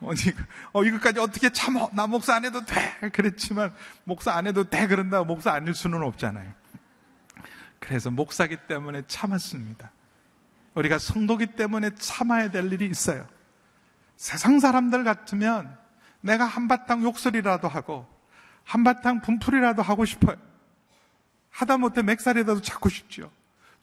[0.72, 1.90] 어, 이거까지 어떻게 참어?
[1.92, 3.10] 나 목사 안 해도 돼.
[3.10, 3.74] 그랬지만
[4.04, 6.52] 목사 안 해도 돼 그런다고 목사 아닐 수는 없잖아요.
[7.80, 9.90] 그래서 목사기 때문에 참았습니다.
[10.74, 13.26] 우리가 성도기 때문에 참아야 될 일이 있어요.
[14.16, 15.76] 세상 사람들 같으면
[16.20, 18.06] 내가 한바탕 욕설이라도 하고
[18.64, 20.36] 한바탕 분풀이라도 하고 싶어요.
[21.50, 23.30] 하다못해 맥살이라도 찾고 싶지요.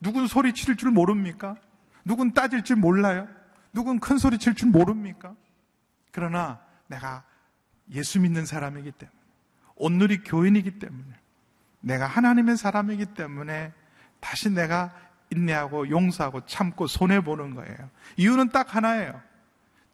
[0.00, 1.56] 누군 소리 칠 줄 모릅니까?
[2.04, 3.28] 누군 따질 줄 몰라요?
[3.72, 5.34] 누군 큰 소리 칠 줄 모릅니까?
[6.10, 7.24] 그러나 내가
[7.90, 9.18] 예수 믿는 사람이기 때문에,
[9.76, 11.14] 온누리 교인이기 때문에,
[11.80, 13.72] 내가 하나님의 사람이기 때문에
[14.20, 14.94] 다시 내가
[15.30, 17.90] 인내하고 용서하고 참고 손해보는 거예요.
[18.16, 19.20] 이유는 딱 하나예요.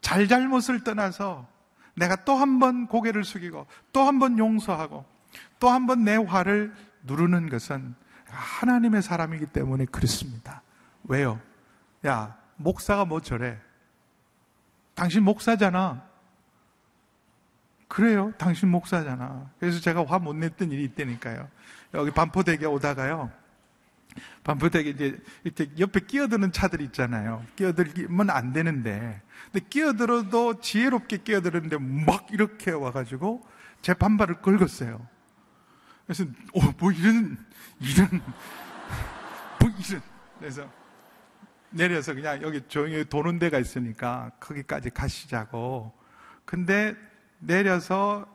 [0.01, 1.49] 잘잘못을 떠나서
[1.95, 5.05] 내가 또 한 번 고개를 숙이고 또 한 번 용서하고
[5.61, 7.95] 또 한 번 내 화를 누르는 것은
[8.27, 10.63] 하나님의 사람이기 때문에 그렇습니다.
[11.05, 11.41] 왜요?
[12.07, 13.59] 야, 목사가 뭐 저래?
[14.95, 16.07] 당신 목사잖아.
[17.89, 18.33] 그래요.
[18.37, 19.51] 당신 목사잖아.
[19.59, 21.49] 그래서 제가 화 못 냈던 일이 있다니까요.
[21.95, 23.31] 여기 반포대교 오다가요.
[24.45, 27.45] 반포대교 이제 이렇게 옆에 끼어드는 차들 있잖아요.
[27.57, 29.23] 끼어들면 안 되는데.
[29.51, 33.47] 근데 끼어들어도 지혜롭게 끼어들었는데 막 이렇게 와가지고
[33.81, 35.07] 제 반발을 긁었어요.
[36.05, 37.37] 그래서, 어, 뭐 이런,
[37.81, 38.09] 이런,
[39.61, 40.03] 뭐 이런.
[40.39, 40.69] 그래서
[41.71, 45.93] 내려서 그냥 여기 조용히 도는 데가 있으니까 거기까지 가시자고.
[46.45, 46.97] 근데
[47.39, 48.27] 내려서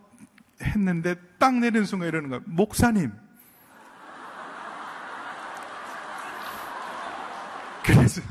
[0.62, 2.42] 했는데 딱 내리는 순간 이러는 거예요.
[2.46, 3.12] 목사님.
[7.84, 8.22] 그래서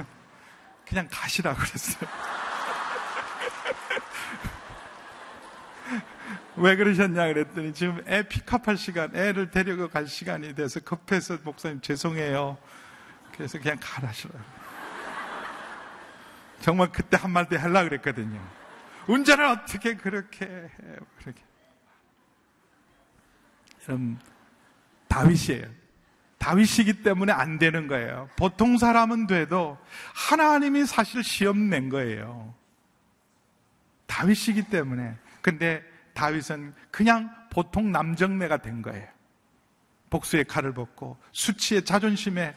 [0.87, 2.09] 그냥 가시라고 그랬어요.
[6.57, 12.59] 왜 그러셨냐 그랬더니 지금 애 픽업할 시간, 애를 데리고 갈 시간이 돼서 급해서 목사님 죄송해요.
[13.33, 14.62] 그래서 그냥 가라시라고.
[16.63, 18.41] 정말 그때 한마디 하려고 그랬거든요.
[19.09, 20.97] 운전을 어떻게 그렇게 해요?
[21.19, 21.43] 그렇게.
[23.89, 24.19] 여러분,
[25.09, 25.67] 다윗이에요.
[26.39, 28.29] 다윗이기 때문에 안 되는 거예요.
[28.37, 29.77] 보통 사람은 돼도
[30.15, 32.55] 하나님이 사실 시험 낸 거예요.
[34.07, 35.17] 다윗이기 때문에.
[35.41, 39.09] 근데 다윗은 그냥 보통 남정네가 된 거예요.
[40.11, 42.55] 복수의 칼을 벗고 수치의 자존심에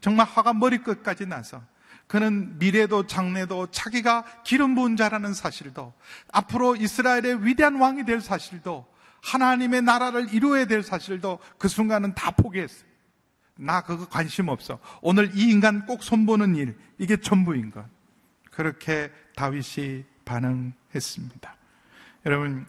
[0.00, 1.62] 정말 화가 머리끝까지 나서
[2.06, 5.92] 그는 미래도 장래도 자기가 기름 부은 자라는 사실도
[6.32, 8.86] 앞으로 이스라엘의 위대한 왕이 될 사실도
[9.22, 12.88] 하나님의 나라를 이루어야 될 사실도 그 순간은 다 포기했어요.
[13.56, 14.78] 나 그거 관심 없어.
[15.00, 17.84] 오늘 이 인간 꼭 손보는 일, 이게 전부인 것.
[18.50, 21.56] 그렇게 다윗이 반응했습니다.
[22.26, 22.66] 여러분,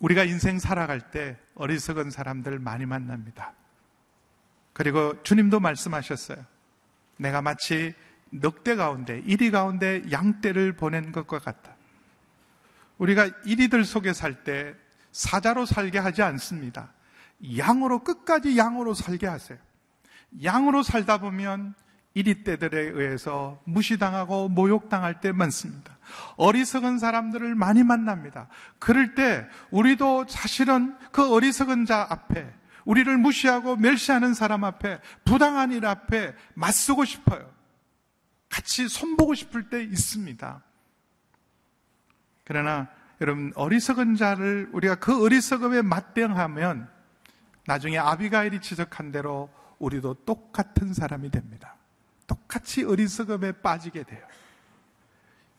[0.00, 3.52] 우리가 인생 살아갈 때 어리석은 사람들 많이 만납니다.
[4.72, 6.44] 그리고 주님도 말씀하셨어요.
[7.18, 7.94] 내가 마치
[8.30, 11.76] 넉대 가운데, 이리 가운데 양떼를 보낸 것과 같다.
[12.98, 14.74] 우리가 이리들 속에 살 때
[15.12, 16.92] 사자로 살게 하지 않습니다.
[17.56, 19.58] 양으로 끝까지 양으로 살게 하세요.
[20.42, 21.74] 양으로 살다 보면
[22.14, 25.98] 이리떼들에 의해서 무시당하고 모욕당할 때 많습니다.
[26.36, 28.48] 어리석은 사람들을 많이 만납니다.
[28.78, 32.48] 그럴 때 우리도 사실은 그 어리석은 자 앞에
[32.84, 37.48] 우리를 무시하고 멸시하는 사람 앞에 부당한 일 앞에 맞서고 싶어요.
[38.48, 40.62] 같이 손보고 싶을 때 있습니다.
[42.44, 42.88] 그러나
[43.20, 46.88] 여러분 어리석은 자를 우리가 그 어리석음에 맞대응하면
[47.66, 51.76] 나중에 아비가일이 지적한 대로 우리도 똑같은 사람이 됩니다.
[52.26, 54.26] 똑같이 어리석음에 빠지게 돼요.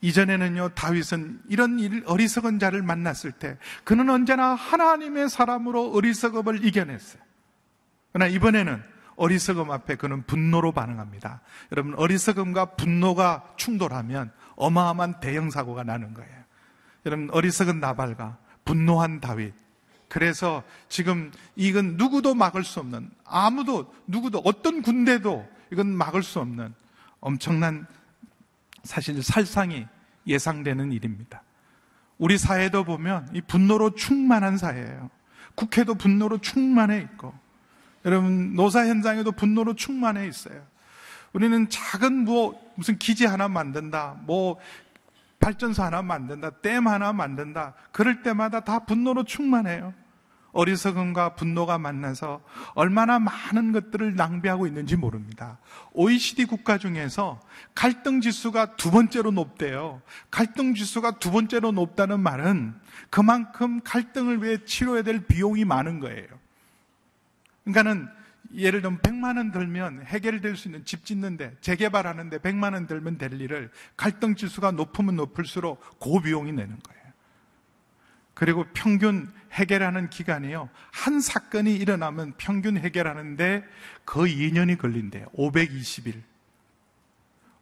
[0.02, 7.22] 이전에는요, 다윗은 이런 일, 어리석은 자를 만났을 때, 그는 언제나 하나님의 사람으로 어리석음을 이겨냈어요.
[8.14, 8.82] 그러나 이번에는
[9.20, 11.42] 어리석음 앞에 그는 분노로 반응합니다.
[11.74, 16.40] 여러분, 어리석음과 분노가 충돌하면 어마어마한 대형사고가 나는 거예요.
[17.06, 19.54] 여러분, 어리석은 나발과 분노한 다윗.
[20.08, 26.74] 그래서 지금 이건 누구도 막을 수 없는, 아무도, 누구도, 어떤 군대도 이건 막을 수 없는
[27.20, 27.86] 엄청난
[28.84, 29.86] 사실 살상이
[30.26, 31.44] 예상되는 일입니다.
[32.18, 35.10] 우리 사회도 보면 이 분노로 충만한 사회예요.
[35.56, 37.34] 국회도 분노로 충만해 있고,
[38.10, 40.66] 여러분, 노사 현장에도 분노로 충만해 있어요.
[41.32, 44.58] 우리는 작은 뭐, 무슨 기지 하나 만든다, 뭐,
[45.40, 47.76] 발전소 하나 만든다, 댐 하나 만든다.
[47.92, 49.94] 그럴 때마다 다 분노로 충만해요.
[50.54, 52.42] 어리석음과 분노가 만나서
[52.74, 55.60] 얼마나 많은 것들을 낭비하고 있는지 모릅니다.
[55.94, 57.40] OECD 국가 중에서
[57.76, 60.02] 갈등 지수가 두 번째로 높대요.
[60.32, 62.74] 갈등 지수가 두 번째로 높다는 말은
[63.12, 66.39] 그만큼 갈등을 위해 치료해야 될 비용이 많은 거예요.
[67.72, 68.10] 그러니까는
[68.54, 73.40] 예를 들면 100만 원 들면 해결될 수 있는 집 짓는데 재개발하는데 100만 원 들면 될
[73.40, 77.00] 일을 갈등 지수가 높으면 높을수록 고비용이 내는 거예요.
[78.34, 80.70] 그리고 평균 해결하는 기간이요.
[80.92, 83.64] 한 사건이 일어나면 평균 해결하는데
[84.06, 85.26] 거의 2년이 걸린대요.
[85.36, 86.22] 520일.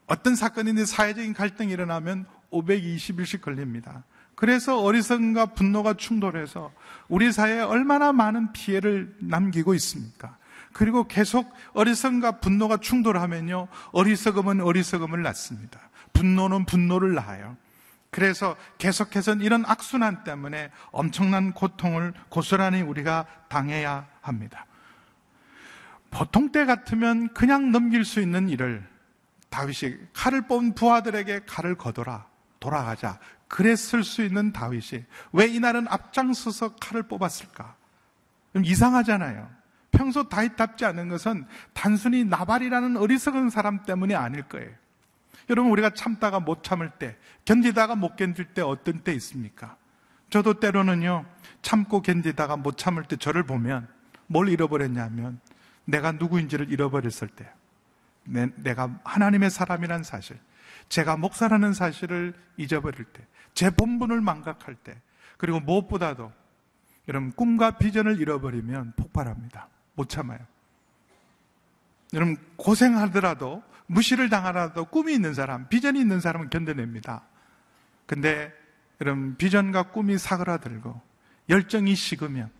[0.05, 4.03] 어떤 사건인데 사회적인 갈등이 일어나면 520일씩 걸립니다.
[4.37, 6.71] 그래서 어리석음과 분노가 충돌해서
[7.07, 10.37] 우리 사회에 얼마나 많은 피해를 남기고 있습니까?
[10.73, 13.67] 그리고 계속 어리석음과 분노가 충돌하면요.
[13.93, 15.79] 어리석음은 어리석음을 낳습니다.
[16.13, 17.57] 분노는 분노를 낳아요.
[18.11, 24.67] 그래서 계속해서 이런 악순환 때문에 엄청난 고통을 고스란히 우리가 당해야 합니다.
[26.11, 28.87] 보통 때 같으면 그냥 넘길 수 있는 일을
[29.49, 32.27] 다윗이 칼을 뽑은 부하들에게 칼을 거둬라.
[32.59, 33.19] 돌아가자.
[33.47, 37.75] 그랬을 수 있는 다윗이 왜 이날은 앞장서서 칼을 뽑았을까?
[38.53, 39.49] 좀 이상하잖아요.
[39.91, 44.69] 평소 다윗답지 않은 것은 단순히 나발이라는 어리석은 사람 때문이 아닐 거예요.
[45.49, 49.77] 여러분 우리가 참다가 못 참을 때, 견디다가 못 견딜 때 어떤 때 있습니까?
[50.29, 51.25] 저도 때로는요
[51.61, 53.87] 참고 견디다가 못 참을 때 저를 보면
[54.27, 55.39] 뭘 잃어버렸냐면
[55.85, 57.49] 내가 누구인지를 잃어버렸을 때,
[58.25, 60.37] 내, 내가 하나님의 사람이란 사실,
[60.89, 63.25] 제가 목사라는 사실을 잊어버릴 때,
[63.57, 64.95] 제 본분을 망각할 때,
[65.37, 66.31] 그리고 무엇보다도
[67.07, 69.67] 여러분 꿈과 비전을 잃어버리면 폭발합니다.
[69.95, 70.37] 못 참아요.
[72.13, 77.23] 여러분 고생하더라도 무시를 당하더라도 꿈이 있는 사람, 비전이 있는 사람은 견뎌냅니다.
[78.05, 78.53] 근데
[79.01, 81.01] 여러분 비전과 꿈이 사그라들고
[81.49, 82.51] 열정이 식으면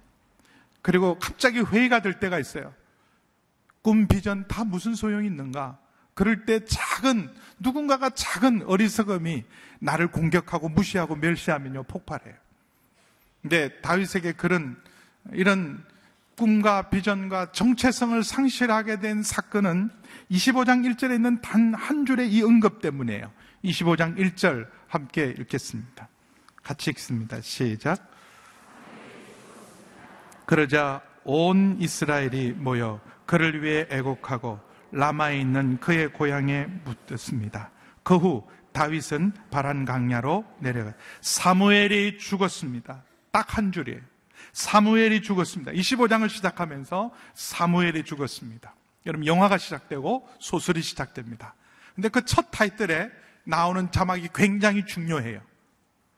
[0.82, 2.74] 그리고 갑자기 회의가 될 때가 있어요.
[3.84, 5.78] 꿈, 비전 다 무슨 소용이 있는가?
[6.16, 9.46] 그럴 때 작은 누군가가 작은 어리석음이
[9.80, 12.36] 나를 공격하고 무시하고 멸시하면요 폭발해요.
[13.42, 14.76] 근데 다윗에게 그런
[15.32, 15.84] 이런
[16.38, 19.90] 꿈과 비전과 정체성을 상실하게 된 사건은
[20.30, 23.32] 25장 1절에 있는 단 한 줄의 이 언급 때문이에요.
[23.64, 26.08] 25장 1절 함께 읽겠습니다.
[26.64, 27.42] 같이 읽습니다.
[27.42, 28.12] 시작.
[30.46, 34.60] 그러자 온 이스라엘이 모여 그를 위해 애곡하고
[34.92, 37.72] 라마에 있는 그의 고향에 묻었습니다.
[38.04, 43.04] 그 후 다윗은 바란 강야로 내려가 사무엘이 죽었습니다.
[43.32, 44.02] 딱 한 줄이에요.
[44.54, 45.72] 사무엘이 죽었습니다.
[45.72, 48.76] 25장을 시작하면서 사무엘이 죽었습니다.
[49.08, 51.56] 여러분 영화가 시작되고 소설이 시작됩니다.
[51.96, 53.10] 근데 그 첫 타이틀에
[53.46, 55.42] 나오는 자막이 굉장히 중요해요.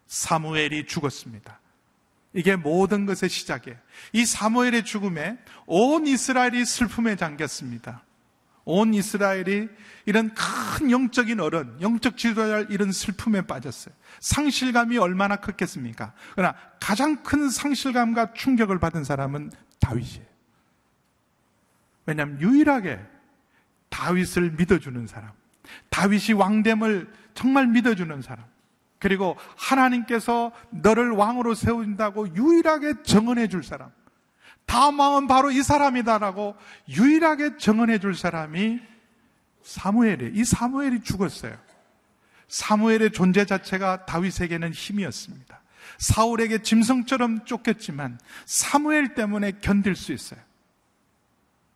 [0.08, 1.60] 사무엘이 죽었습니다.
[2.34, 3.78] 이게 모든 것의 시작이에요.
[4.14, 8.04] 이 사무엘의 죽음에 온 이스라엘이 슬픔에 잠겼습니다.
[8.66, 9.70] 온 이스라엘이
[10.06, 13.94] 이런 큰 영적인 어른, 영적 지도자를 이런 슬픔에 빠졌어요.
[14.20, 16.14] 상실감이 얼마나 컸겠습니까?
[16.36, 20.26] 그러나 가장 큰 상실감과 충격을 받은 사람은 다윗이에요.
[22.06, 23.00] 왜냐하면 유일하게
[23.90, 25.32] 다윗을 믿어주는 사람,
[25.90, 28.46] 다윗이 왕됨을 정말 믿어주는 사람,
[29.00, 33.92] 그리고 하나님께서 너를 왕으로 세운다고 유일하게 정언해 줄 사람,
[34.70, 36.56] 다음 왕은 바로 이 사람이다라고
[36.90, 38.80] 유일하게 정언해 줄 사람이
[39.64, 40.32] 사무엘이에요.
[40.36, 41.58] 이 사무엘이 죽었어요.
[42.48, 45.60] 사무엘의 존재 자체가 다윗에게는 힘이었습니다.
[45.98, 50.40] 사울에게 짐승처럼 쫓겼지만 사무엘 때문에 견딜 수 있어요.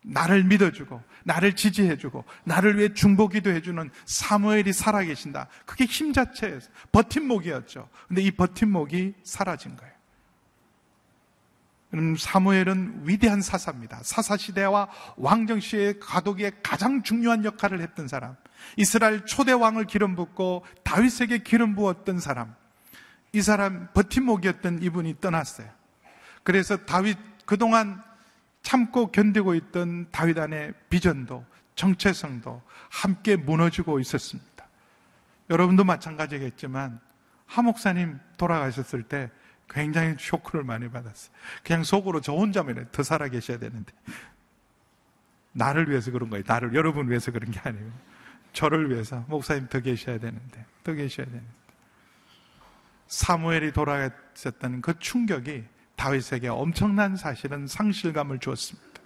[0.04, 5.48] 나를 믿어주고 나를 지지해주고 나를 위해 중보기도 해주는 사무엘이 살아계신다.
[5.66, 6.60] 그게 힘 자체예요.
[6.92, 7.88] 버팀목이었죠.
[8.06, 9.93] 근데 이 버팀목이 사라진 거예요.
[12.18, 14.00] 사무엘은 위대한 사사입니다.
[14.02, 18.36] 사사 시대와 왕정 시의 가독에 가장 중요한 역할을 했던 사람.
[18.76, 22.54] 이스라엘 초대 왕을 기름 붓고 다윗에게 기름 부었던 사람.
[23.32, 25.68] 이 사람 버팀목이었던 이분이 떠났어요.
[26.42, 28.02] 그래서 다윗 그동안
[28.62, 34.66] 참고 견디고 있던 다윗 안의 비전도 정체성도 함께 무너지고 있었습니다.
[35.50, 37.00] 여러분도 마찬가지겠지만
[37.46, 39.30] 하 목사님 돌아가셨을 때
[39.68, 41.34] 굉장히 쇼크를 많이 받았어요.
[41.62, 43.92] 그냥 속으로 저 혼자면 더 살아 계셔야 되는데.
[45.52, 46.44] 나를 위해서 그런 거예요.
[46.46, 47.90] 나를, 여러분 위해서 그런 게 아니에요.
[48.52, 49.24] 저를 위해서.
[49.28, 50.64] 목사님 더 계셔야 되는데.
[50.82, 51.46] 더 계셔야 되는데.
[53.06, 55.64] 사무엘이 돌아갔었다는 그 충격이
[55.96, 59.00] 다윗에게 엄청난 사실은 상실감을 주었습니다.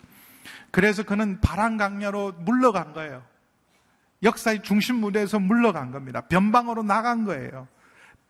[0.71, 3.23] 그래서 그는 바람 강야로 물러간 거예요.
[4.23, 6.23] 역사의 중심 무대에서 물러간 겁니다.
[6.23, 7.69] 변방으로 나간 거예요.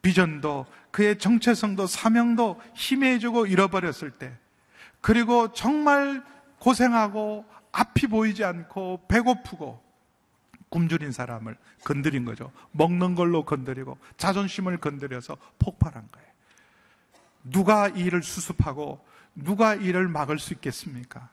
[0.03, 4.33] 비전도 그의 정체성도 사명도 희미해지고 잃어버렸을 때
[5.01, 6.25] 그리고 정말
[6.59, 9.83] 고생하고 앞이 보이지 않고 배고프고
[10.71, 12.53] 굶주린 사람을 건드린 거죠.
[12.73, 16.29] 먹는 걸로 건드리고 자존심을 건드려서 폭발한 거예요.
[17.45, 21.29] 누가 이 일을 수습하고 누가 이를 막을 수 있겠습니까?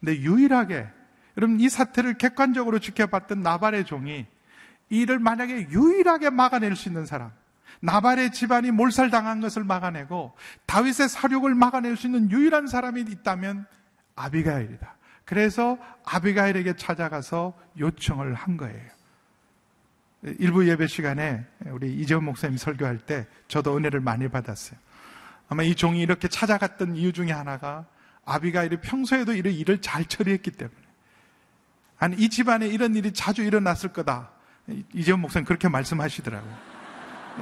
[0.00, 0.88] 근데 유일하게
[1.36, 4.26] 여러분 이 사태를 객관적으로 지켜봤던 나발의 종이
[4.88, 7.30] 이 일을 만약에 유일하게 막아낼 수 있는 사람
[7.80, 10.34] 나발의 집안이 몰살당한 것을 막아내고
[10.66, 13.66] 다윗의 사륙을 막아낼 수 있는 유일한 사람이 있다면
[14.16, 14.96] 아비가일이다.
[15.24, 18.90] 그래서 아비가일에게 찾아가서 요청을 한 거예요.
[20.22, 24.78] 일부 예배 시간에 우리 이재원 목사님 설교할 때 저도 은혜를 많이 받았어요.
[25.48, 27.86] 아마 이 종이 이렇게 찾아갔던 이유 중에 하나가
[28.24, 30.76] 아비가일이 평소에도 이런 일을 잘 처리했기 때문에.
[31.98, 34.30] 아니, 이 집안에 이런 일이 자주 일어났을 거다.
[34.94, 36.69] 이재원 목사님 그렇게 말씀하시더라고요.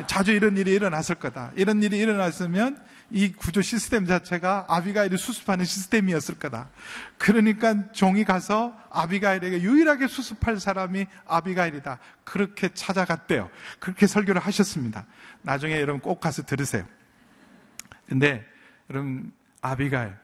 [0.06, 1.52] 자주 이런 일이 일어났을 거다.
[1.56, 2.78] 이런 일이 일어났으면
[3.10, 6.68] 이 구조 시스템 자체가 아비가일이 수습하는 시스템이었을 거다.
[7.16, 11.98] 그러니까 종이 가서 아비가일에게 유일하게 수습할 사람이 아비가일이다.
[12.24, 13.50] 그렇게 찾아갔대요.
[13.78, 15.06] 그렇게 설교를 하셨습니다.
[15.42, 16.84] 나중에 여러분 꼭 가서 들으세요.
[18.08, 18.46] 근데
[18.90, 19.32] 여러분
[19.62, 20.14] 아비가일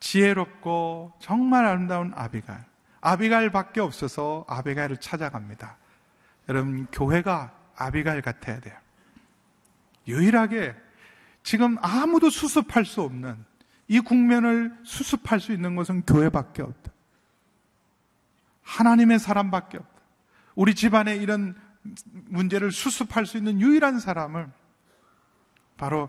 [0.00, 2.60] 지혜롭고 정말 아름다운 아비가일
[3.02, 5.76] 아비가일밖에 없어서 아비가일을 찾아갑니다.
[6.48, 8.74] 여러분 교회가 아비가일 같아야 돼요.
[10.10, 10.74] 유일하게
[11.42, 13.44] 지금 아무도 수습할 수 없는
[13.88, 16.92] 이 국면을 수습할 수 있는 것은 교회밖에 없다.
[18.62, 20.00] 하나님의 사람밖에 없다.
[20.54, 21.56] 우리 집안에 이런
[22.26, 24.50] 문제를 수습할 수 있는 유일한 사람을
[25.76, 26.08] 바로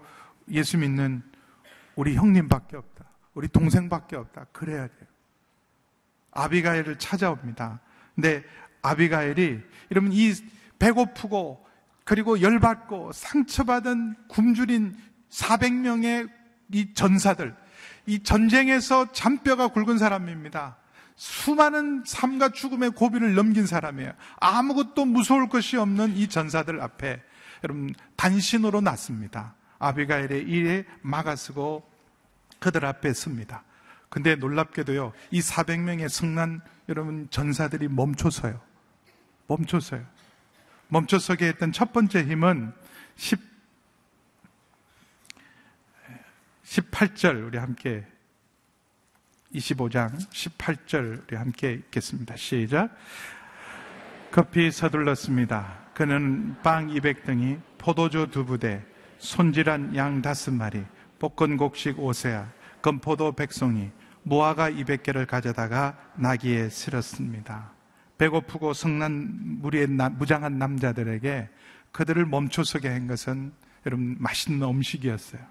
[0.50, 1.24] 예수 믿는
[1.96, 3.06] 우리 형님밖에 없다.
[3.34, 4.46] 우리 동생밖에 없다.
[4.52, 5.10] 그래야 돼요.
[6.32, 7.80] 아비가일을 찾아옵니다.
[8.16, 8.44] 근데
[8.82, 10.34] 아비가일이 이러면 이
[10.80, 11.66] 배고프고
[12.12, 14.98] 그리고 열받고 상처받은 굶주린
[15.30, 16.30] 400명의
[16.74, 17.56] 이 전사들,
[18.06, 20.76] 이 전쟁에서 잔뼈가 굵은 사람입니다.
[21.16, 24.12] 수많은 삶과 죽음의 고비를 넘긴 사람이에요.
[24.42, 27.22] 아무것도 무서울 것이 없는 이 전사들 앞에
[27.64, 29.56] 여러분 단신으로 났습니다.
[29.80, 31.90] 아비가일의 일에 막아쓰고
[32.60, 33.64] 그들 앞에 섭니다.
[34.10, 36.60] 근데 놀랍게도요, 이 400명의 승난
[36.90, 38.60] 여러분 전사들이 멈춰서요.
[39.48, 40.06] 멈춰서요.
[40.92, 42.74] 멈춰서게 했던 첫 번째 힘은
[43.16, 43.40] 10,
[46.66, 48.06] 18절 우리 함께
[49.56, 52.36] 25장 18절 우리 함께 읽겠습니다.
[52.36, 52.94] 시작.
[54.32, 55.80] 급히 서둘렀습니다.
[55.94, 58.84] 그는 빵 200등이 포도주 두 부대,
[59.18, 60.84] 손질한 양 다섯 마리,
[61.20, 62.48] 볶은 곡식 오세아,
[62.82, 63.92] 금포도 백송이,
[64.24, 67.81] 무화과 200개를 가져다가 나귀에 실었습니다.
[68.22, 71.50] 배고프고 성난 무리의 무장한 남자들에게
[71.92, 73.52] 그들을 멈춰서게 한 것은
[73.88, 75.42] 여러분 맛있는 음식이었어요.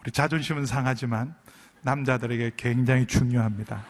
[0.00, 1.36] 우리 자존심은 상하지만
[1.82, 3.84] 남자들에게 굉장히 중요합니다.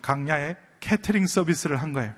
[0.00, 2.14] 강야에 캐터링 서비스를 한 거예요.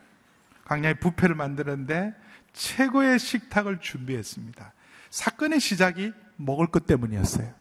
[0.66, 2.14] 강야에 부페를 만드는데
[2.52, 4.74] 최고의 식탁을 준비했습니다.
[5.08, 7.54] 사건의 시작이 먹을 것 때문이었어요.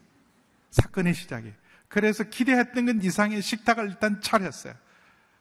[0.72, 1.54] 사건의 시작이.
[1.88, 4.74] 그래서 기대했던 것 이상의 식탁을 일단 차렸어요.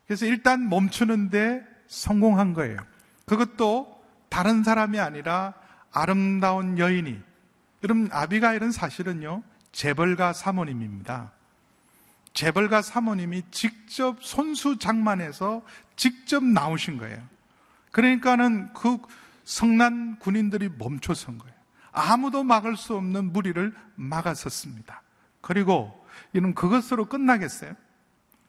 [0.07, 2.77] 그래서 일단 멈추는데 성공한 거예요.
[3.25, 5.53] 그것도 다른 사람이 아니라
[5.91, 7.19] 아름다운 여인이.
[7.83, 11.31] 여러분, 아비가일은 사실은요, 재벌가 사모님입니다.
[12.33, 15.63] 재벌가 사모님이 직접 손수 장만해서
[15.95, 17.17] 직접 나오신 거예요.
[17.91, 18.97] 그러니까는 그
[19.45, 21.55] 성난 군인들이 멈춰선 거예요.
[21.91, 25.01] 아무도 막을 수 없는 무리를 막아섰습니다.
[25.39, 27.73] 그리고 이는 그것으로 끝나겠어요?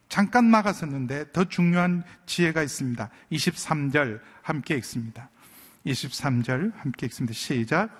[0.09, 3.11] 잠깐 막았었는데 더 중요한 지혜가 있습니다.
[3.33, 5.31] 23절 함께 읽습니다.
[5.85, 7.35] 23절 함께 읽습니다.
[7.35, 7.91] 시작.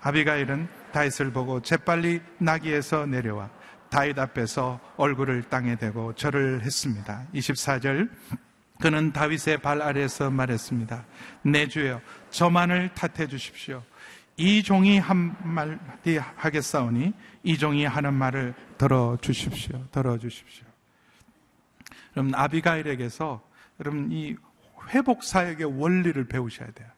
[0.00, 3.50] 아비가일은 다윗을 보고 재빨리 나귀에서 내려와
[3.90, 7.26] 다윗 앞에서 얼굴을 땅에 대고 절을 했습니다.
[7.34, 8.08] 24절
[8.80, 11.04] 그는 다윗의 발 아래에서 말했습니다.
[11.42, 12.00] 내 주여
[12.30, 13.82] 저만을 탓해 주십시오.
[14.36, 19.84] 이 종이 한 말이 하겠사오니 이 종이 하는 말을 들어 주십시오.
[19.90, 20.67] 들어 주십시오.
[22.18, 23.40] 여러분 아비가일에게서
[23.78, 24.34] 여러분 이
[24.88, 26.88] 회복 사역의 원리를 배우셔야 돼요.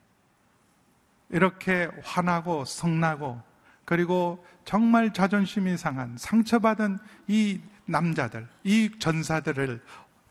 [1.29, 3.43] 이렇게 화나고 성나고
[3.85, 6.99] 그리고 정말 자존심이 상한 상처받은
[7.29, 9.83] 이 남자들, 이 전사들을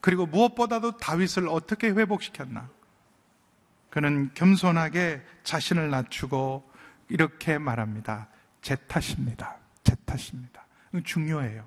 [0.02, 2.68] 그리고 무엇보다도 다윗을 어떻게 회복시켰나?
[3.92, 6.68] 그는 겸손하게 자신을 낮추고
[7.10, 8.28] 이렇게 말합니다.
[8.62, 9.58] 제 탓입니다.
[9.84, 10.66] 제 탓입니다.
[11.04, 11.66] 중요해요.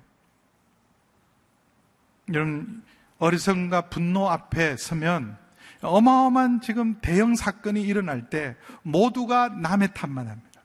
[2.33, 2.83] 여러분,
[3.19, 5.37] 어리석음과 분노 앞에 서면
[5.81, 10.61] 어마어마한 지금 대형 사건이 일어날 때 모두가 남의 탓만 합니다.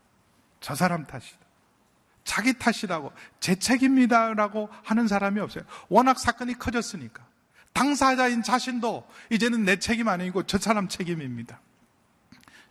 [0.61, 1.39] 저 사람 탓이다.
[2.25, 5.65] 자기 탓이라고, 제 책임이다라고 하는 사람이 없어요.
[5.89, 7.27] 워낙 사건이 커졌으니까.
[7.73, 11.61] 당사자인 자신도 이제는 내 책임 아니고 저 사람 책임입니다.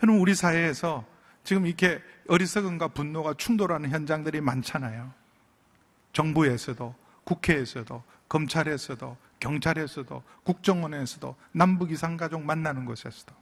[0.03, 1.05] 여러분, 우리 사회에서
[1.43, 5.11] 지금 이렇게 어리석음과 분노가 충돌하는 현장들이 많잖아요.
[6.13, 13.33] 정부에서도, 국회에서도, 검찰에서도, 경찰에서도, 국정원에서도, 남북 이상 가족 만나는 곳에서도.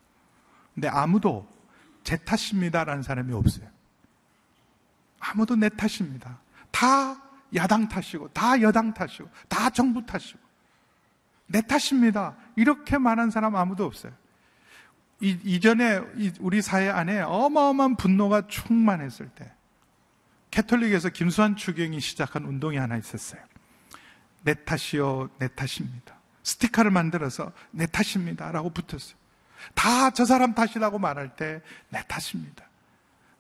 [0.74, 1.48] 근데 아무도
[2.04, 3.68] 제 탓입니다라는 사람이 없어요.
[5.20, 6.40] 아무도 내 탓입니다.
[6.72, 7.22] 다
[7.56, 10.40] 야당 탓이고, 다 여당 탓이고, 다 정부 탓이고,
[11.48, 12.36] 내 탓입니다.
[12.56, 14.12] 이렇게 말한 사람 아무도 없어요.
[15.22, 15.98] 이, 이전에
[16.40, 19.52] 우리 사회 안에 어마어마한 분노가 충만했을 때,
[20.52, 23.42] 캐톨릭에서 김수환 추경이 시작한 운동이 하나 있었어요.
[24.46, 26.16] 내 탓이요, 내 탓입니다.
[26.44, 28.52] 스티커를 만들어서 내 탓입니다.
[28.52, 29.18] 라고 붙었어요.
[29.74, 32.64] 다 저 사람 탓이라고 말할 때 내 탓입니다.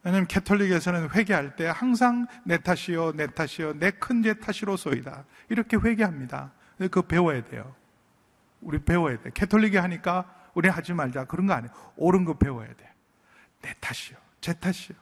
[0.03, 5.25] 왜냐하면 캐톨릭에서는 회개할 때 항상 내 탓이요, 내 탓이요, 내 큰 죄 탓이로소이다.
[5.49, 6.51] 이렇게 회개합니다.
[6.77, 7.75] 그거 배워야 돼요.
[8.61, 9.29] 우리 배워야 돼.
[9.33, 11.25] 캐톨릭이 하니까 우리 하지 말자.
[11.25, 11.71] 그런 거 아니에요.
[11.97, 12.91] 옳은 거 배워야 돼.
[13.61, 14.17] 내 탓이요.
[14.41, 14.97] 제 탓이요.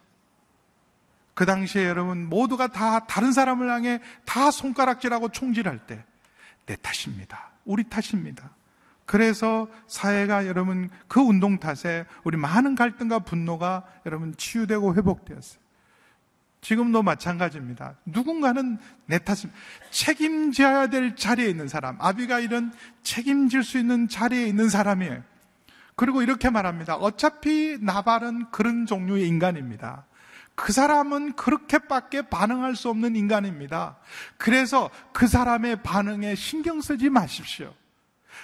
[1.34, 6.04] 그 당시에 여러분 모두가 다 다른 사람을 향해 다 손가락질하고 총질할 때
[6.66, 7.52] 내 탓입니다.
[7.66, 8.52] 우리 탓입니다.
[9.06, 15.62] 그래서 사회가 여러분 그 운동 탓에 우리 많은 갈등과 분노가 여러분 치유되고 회복되었어요.
[16.62, 17.96] 지금도 마찬가지입니다.
[18.06, 19.52] 누군가는 내 탓을
[19.92, 22.72] 책임져야 될 자리에 있는 사람, 아비가일은
[23.04, 25.22] 책임질 수 있는 자리에 있는 사람이에요.
[25.96, 26.96] 그리고 이렇게 말합니다.
[26.96, 30.06] 어차피 나발은 그런 종류의 인간입니다.
[30.56, 33.98] 그 사람은 그렇게밖에 반응할 수 없는 인간입니다.
[34.38, 37.74] 그래서 그 사람의 반응에 신경 쓰지 마십시오.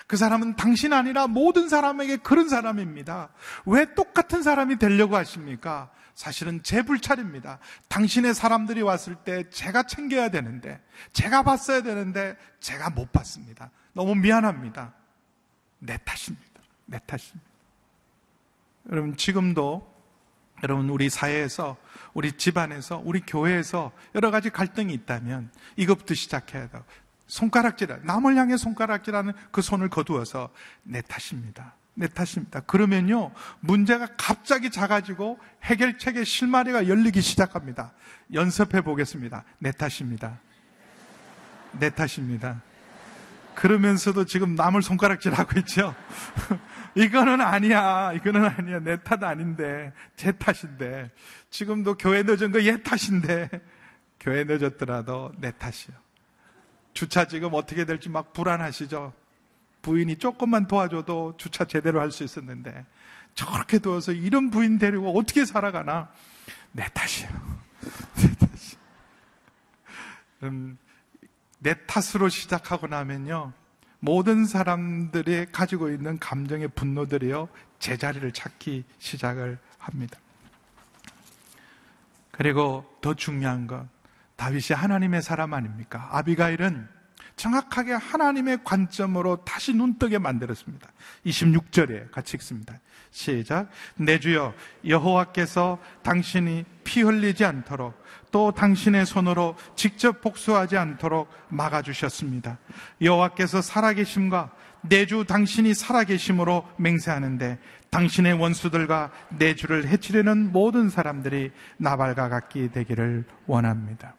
[0.07, 3.29] 그 사람은 당신 아니라 모든 사람에게 그런 사람입니다.
[3.65, 5.91] 왜 똑같은 사람이 되려고 하십니까?
[6.15, 7.59] 사실은 제 불찰입니다.
[7.87, 10.81] 당신의 사람들이 왔을 때 제가 챙겨야 되는데,
[11.13, 13.71] 제가 봤어야 되는데, 제가 못 봤습니다.
[13.93, 14.93] 너무 미안합니다.
[15.79, 16.61] 내 탓입니다.
[16.85, 17.49] 내 탓입니다.
[18.91, 19.98] 여러분, 지금도
[20.63, 21.77] 여러분, 우리 사회에서,
[22.13, 26.83] 우리 집안에서, 우리 교회에서 여러 가지 갈등이 있다면 이것부터 시작해야 돼요.
[27.27, 30.49] 손가락질, 남을 향해 손가락질하는 그 손을 거두어서
[30.83, 31.75] 내 탓입니다.
[31.93, 32.61] 내 탓입니다.
[32.61, 37.91] 그러면요, 문제가 갑자기 작아지고 해결책의 실마리가 열리기 시작합니다.
[38.33, 39.43] 연습해 보겠습니다.
[39.59, 40.39] 내 탓입니다.
[41.73, 42.61] 내 탓입니다.
[43.55, 45.93] 그러면서도 지금 남을 손가락질하고 있죠?
[46.95, 48.13] 이거는 아니야.
[48.13, 48.79] 이거는 아니야.
[48.79, 49.93] 내 탓 아닌데.
[50.15, 51.11] 제 탓인데.
[51.49, 53.49] 지금도 교회 늦은 거 얘 탓인데.
[54.19, 55.95] 교회 늦었더라도 내 탓이요.
[56.93, 59.13] 주차 지금 어떻게 될지 막 불안하시죠?
[59.81, 62.85] 부인이 조금만 도와줘도 주차 제대로 할 수 있었는데
[63.35, 66.09] 저렇게 두어서 이런 부인 데리고 어떻게 살아가나?
[66.73, 67.31] 내 탓이에요.
[68.15, 68.75] 내 탓이.
[70.43, 70.77] 음,
[71.59, 73.53] 내 탓으로 시작하고 나면요.
[73.99, 77.49] 모든 사람들이 가지고 있는 감정의 분노들이요.
[77.79, 80.17] 제자리를 찾기 시작을 합니다.
[82.31, 83.89] 그리고 더 중요한 건
[84.37, 86.07] 다윗이 하나님의 사람 아닙니까?
[86.11, 86.87] 아비가일은
[87.35, 90.89] 정확하게 하나님의 관점으로 다시 눈뜨게 만들었습니다.
[91.25, 92.79] 26절에 같이 읽습니다.
[93.11, 93.69] 시작.
[93.95, 94.53] 내 주여
[94.85, 97.98] 여호와께서 당신이 피 흘리지 않도록
[98.31, 102.57] 또 당신의 손으로 직접 복수하지 않도록 막아주셨습니다.
[103.01, 104.51] 여호와께서 살아계심과
[104.81, 107.59] 내주 당신이 살아계심으로 맹세하는데
[107.89, 114.13] 당신의 원수들과 내 주를 해치려는 모든 사람들이 나발과 같게 되기를 원합니다.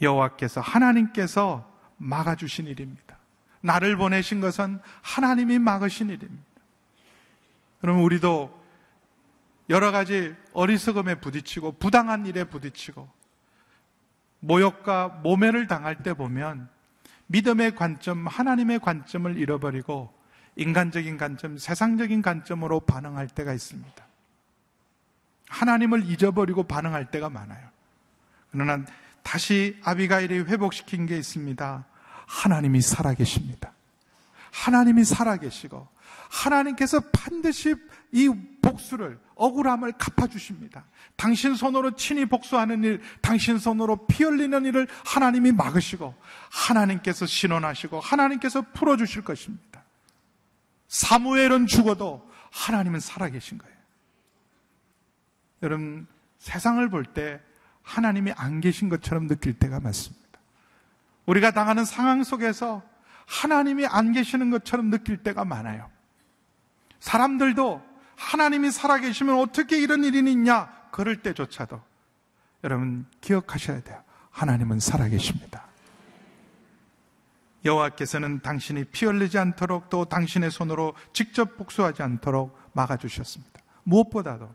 [0.00, 3.18] 여호와께서 하나님께서 막아주신 일입니다.
[3.62, 6.44] 나를 보내신 것은 하나님이 막으신 일입니다.
[7.80, 8.59] 그럼 우리도
[9.70, 13.08] 여러 가지 어리석음에 부딪히고 부당한 일에 부딪히고
[14.40, 16.68] 모욕과 모멸을 당할 때 보면
[17.28, 20.12] 믿음의 관점, 하나님의 관점을 잃어버리고
[20.56, 24.04] 인간적인 관점, 세상적인 관점으로 반응할 때가 있습니다.
[25.48, 27.68] 하나님을 잊어버리고 반응할 때가 많아요.
[28.50, 28.84] 그러나
[29.22, 31.86] 다시 아비가일이 회복시킨 게 있습니다.
[32.26, 33.72] 하나님이 살아계십니다.
[34.52, 35.88] 하나님이 살아계시고
[36.28, 37.74] 하나님께서 반드시
[38.12, 38.28] 이
[38.62, 40.84] 복수를 억울함을 갚아주십니다.
[41.16, 46.14] 당신 손으로 친히 복수하는 일, 당신 손으로 피 흘리는 일을 하나님이 막으시고
[46.50, 49.82] 하나님께서 신원하시고 하나님께서 풀어주실 것입니다.
[50.88, 53.76] 사무엘은 죽어도 하나님은 살아계신 거예요.
[55.62, 56.06] 여러분
[56.38, 57.40] 세상을 볼 때
[57.82, 60.20] 하나님이 안 계신 것처럼 느낄 때가 많습니다.
[61.26, 62.82] 우리가 당하는 상황 속에서
[63.30, 65.88] 하나님이 안 계시는 것처럼 느낄 때가 많아요.
[66.98, 67.80] 사람들도
[68.16, 70.68] 하나님이 살아계시면 어떻게 이런 일이 있냐?
[70.90, 71.80] 그럴 때조차도
[72.64, 74.02] 여러분 기억하셔야 돼요.
[74.30, 75.64] 하나님은 살아계십니다.
[77.64, 83.60] 여호와께서는 당신이 피 흘리지 않도록 또 당신의 손으로 직접 복수하지 않도록 막아주셨습니다.
[83.84, 84.52] 무엇보다도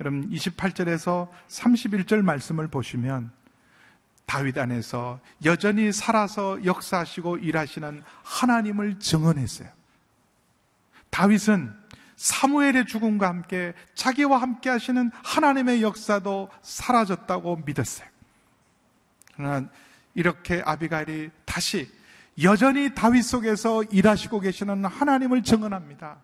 [0.00, 3.30] 여러분 28절에서 31절 말씀을 보시면
[4.26, 9.68] 다윗 안에서 여전히 살아서 역사하시고 일하시는 하나님을 증언했어요.
[11.10, 11.74] 다윗은
[12.16, 18.08] 사무엘의 죽음과 함께 자기와 함께 하시는 하나님의 역사도 사라졌다고 믿었어요.
[19.34, 19.68] 그러나
[20.14, 21.90] 이렇게 아비가일이 다시
[22.42, 26.18] 여전히 다윗 속에서 일하시고 계시는 하나님을 증언합니다.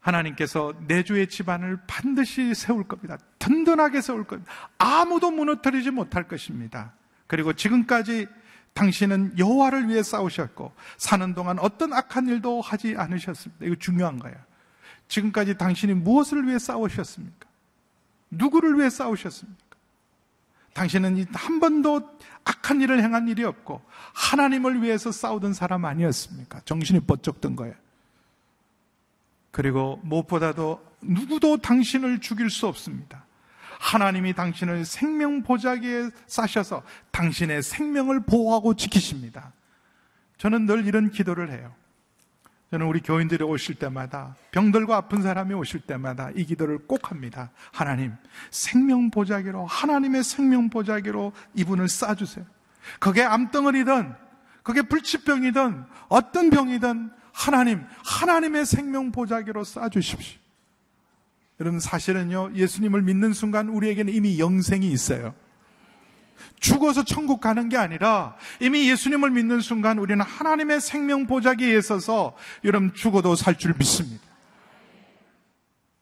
[0.00, 3.18] 하나님께서 내주의 집안을 반드시 세울 겁니다.
[3.38, 4.50] 든든하게 세울 겁니다.
[4.78, 6.92] 아무도 무너뜨리지 못할 것입니다.
[7.26, 8.26] 그리고 지금까지
[8.72, 13.66] 당신은 여호와를 위해 싸우셨고 사는 동안 어떤 악한 일도 하지 않으셨습니다.
[13.66, 14.36] 이거 중요한 거예요.
[15.08, 17.48] 지금까지 당신이 무엇을 위해 싸우셨습니까?
[18.30, 19.60] 누구를 위해 싸우셨습니까?
[20.72, 23.82] 당신은 한 번도 악한 일을 행한 일이 없고
[24.14, 26.60] 하나님을 위해서 싸우던 사람 아니었습니까?
[26.64, 27.74] 정신이 번쩍 든 거예요.
[29.50, 33.24] 그리고 무엇보다도 누구도 당신을 죽일 수 없습니다.
[33.80, 39.52] 하나님이 당신을 생명 보자기에 싸셔서 당신의 생명을 보호하고 지키십니다.
[40.36, 41.74] 저는 늘 이런 기도를 해요.
[42.70, 47.50] 저는 우리 교인들이 오실 때마다 병들고 아픈 사람이 오실 때마다 이 기도를 꼭 합니다.
[47.72, 48.12] 하나님,
[48.50, 52.44] 생명 보자기로 하나님의 생명 보자기로 이분을 싸 주세요.
[53.00, 54.14] 그게 암덩어리든
[54.62, 60.38] 그게 불치병이든 어떤 병이든 하나님, 하나님의 생명 보자기로 싸주십시오.
[61.60, 65.34] 여러분 사실은요 예수님을 믿는 순간 우리에게는 이미 영생이 있어요.
[66.58, 72.94] 죽어서 천국 가는 게 아니라 이미 예수님을 믿는 순간 우리는 하나님의 생명 보자기에 있어서 여러분
[72.94, 74.22] 죽어도 살 줄 믿습니다.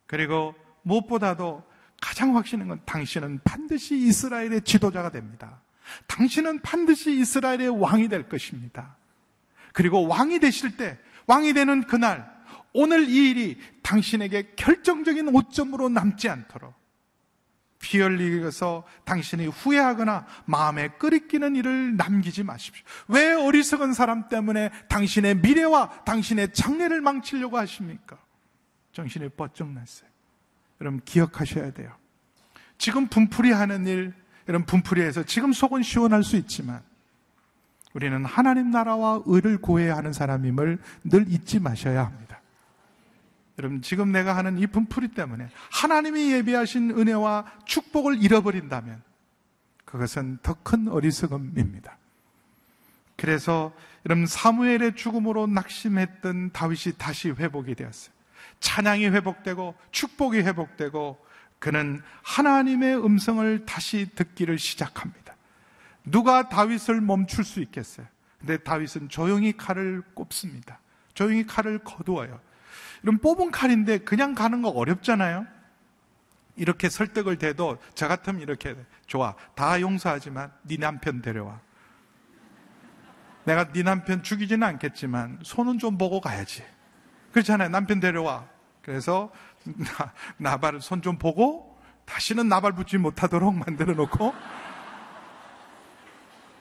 [0.06, 1.64] 그리고 무엇보다도
[2.00, 5.60] 가장 확신한 건 당신은 반드시 이스라엘의 지도자가 됩니다.
[6.06, 8.96] 당신은 반드시 이스라엘의 왕이 될 것입니다.
[9.72, 10.98] 그리고 왕이 되실 때,
[11.28, 12.28] 왕이 되는 그날,
[12.72, 16.74] 오늘 이 일이 당신에게 결정적인 오점으로 남지 않도록
[17.80, 22.84] 피 흘리면서 당신이 후회하거나 마음에 끓이끼는 일을 남기지 마십시오.
[23.06, 28.18] 왜 어리석은 사람 때문에 당신의 미래와 당신의 장래를 망치려고 하십니까?
[28.92, 30.08] 정신이 뻗쩍 났어요.
[30.80, 31.94] 여러분 기억하셔야 돼요.
[32.78, 34.14] 지금 분풀이 하는 일,
[34.48, 36.82] 여러분 분풀이해서 지금 속은 시원할 수 있지만
[37.94, 42.40] 우리는 하나님 나라와 의를 구해야 하는 사람임을 늘 잊지 마셔야 합니다.
[43.58, 49.02] 여러분, 지금 내가 하는 이 분풀이 때문에 하나님이 예비하신 은혜와 축복을 잃어버린다면
[49.84, 51.96] 그것은 더 큰 어리석음입니다.
[53.16, 53.72] 그래서
[54.06, 58.14] 여러분, 사무엘의 죽음으로 낙심했던 다윗이 다시 회복이 되었어요.
[58.60, 61.18] 찬양이 회복되고 축복이 회복되고
[61.58, 65.27] 그는 하나님의 음성을 다시 듣기를 시작합니다.
[66.10, 68.06] 누가 다윗을 멈출 수 있겠어요?
[68.38, 70.80] 근데 다윗은 조용히 칼을 꼽습니다.
[71.14, 72.40] 조용히 칼을 거두어요.
[73.02, 75.46] 이런 뽑은 칼인데 그냥 가는 거 어렵잖아요.
[76.56, 79.34] 이렇게 설득을 대도 저 같으면 이렇게 좋아.
[79.54, 81.60] 다 용서하지만 네 남편 데려와.
[83.44, 86.62] 내가 네 남편 죽이지는 않겠지만 손은 좀 보고 가야지.
[87.32, 87.68] 그렇잖아요.
[87.68, 88.46] 남편 데려와.
[88.82, 89.30] 그래서
[90.38, 94.34] 나, 발을 손좀 보고 다시는 나발 붙지 못하도록 만들어 놓고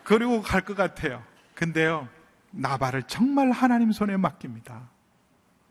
[0.07, 1.21] 그리고 갈 것 같아요.
[1.53, 2.07] 근데요,
[2.51, 4.89] 나발을 정말 하나님 손에 맡깁니다.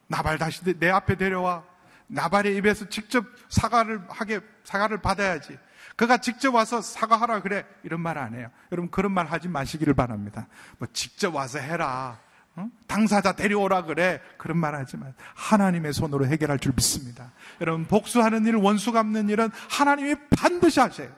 [0.09, 1.65] 나발 다시 내 앞에 데려와.
[2.09, 5.59] 나발의 입에서 직접 사과를 하게, 사과를 받아야지.
[5.97, 7.65] 그가 직접 와서 사과하라 그래.
[7.83, 8.51] 이런 말 안 해요.
[8.73, 10.47] 여러분 그런 말 하지 마시기를 바랍니다.
[10.77, 12.21] 뭐 직접 와서 해라.
[12.57, 12.69] 어?
[12.87, 14.21] 당사자 데려오라 그래.
[14.37, 15.07] 그런 말 하지 마.
[15.35, 17.33] 하나님의 손으로 해결할 줄 믿습니다.
[17.63, 21.11] 여러분 복수하는 일, 원수 갚는 일은 하나님이 반드시 하세요.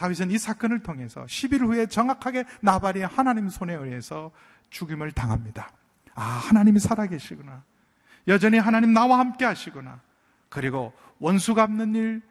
[0.00, 4.30] 다윗은 이 사건을 통해서 10일 후에 정확하게 나발이 하나님 손에 의해서
[4.70, 5.70] 죽임을 당합니다.
[6.14, 7.62] 아, 하나님이 살아계시구나.
[8.26, 10.00] 여전히 하나님 나와 함께 하시구나.
[10.48, 12.22] 그리고 원수 갚는 일,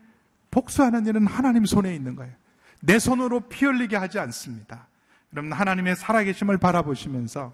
[0.49, 2.33] 복수하는 일은 하나님 손에 있는 거예요.
[2.81, 4.87] 내 손으로 피 흘리게 하지 않습니다.
[5.33, 7.53] 여러분, 하나님의 살아계심을 바라보시면서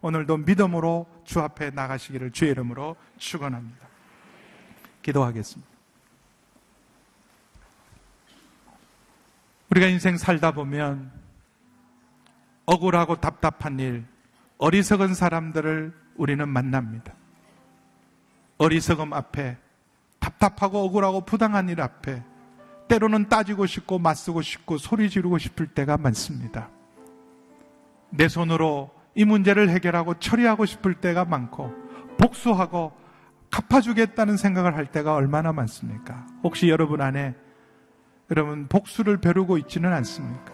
[0.00, 3.84] 오늘도 믿음으로 주 앞에 나가시기를 주의 이름으로 축원합니다.
[5.02, 5.75] 기도하겠습니다.
[9.76, 11.10] 우리가 인생 살다 보면
[12.64, 14.06] 억울하고 답답한 일,
[14.56, 17.12] 어리석은 사람들을 우리는 만납니다.
[18.56, 19.58] 어리석음 앞에
[20.18, 22.22] 답답하고 억울하고 부당한 일 앞에
[22.88, 26.70] 때로는 따지고 싶고 맞서고 싶고 소리 지르고 싶을 때가 많습니다.
[28.08, 31.70] 내 손으로 이 문제를 해결하고 처리하고 싶을 때가 많고
[32.18, 32.92] 복수하고
[33.50, 36.26] 갚아주겠다는 생각을 할 때가 얼마나 많습니까?
[36.42, 37.34] 혹시 여러분 안에
[38.30, 40.52] 여러분 복수를 벼르고 있지는 않습니까?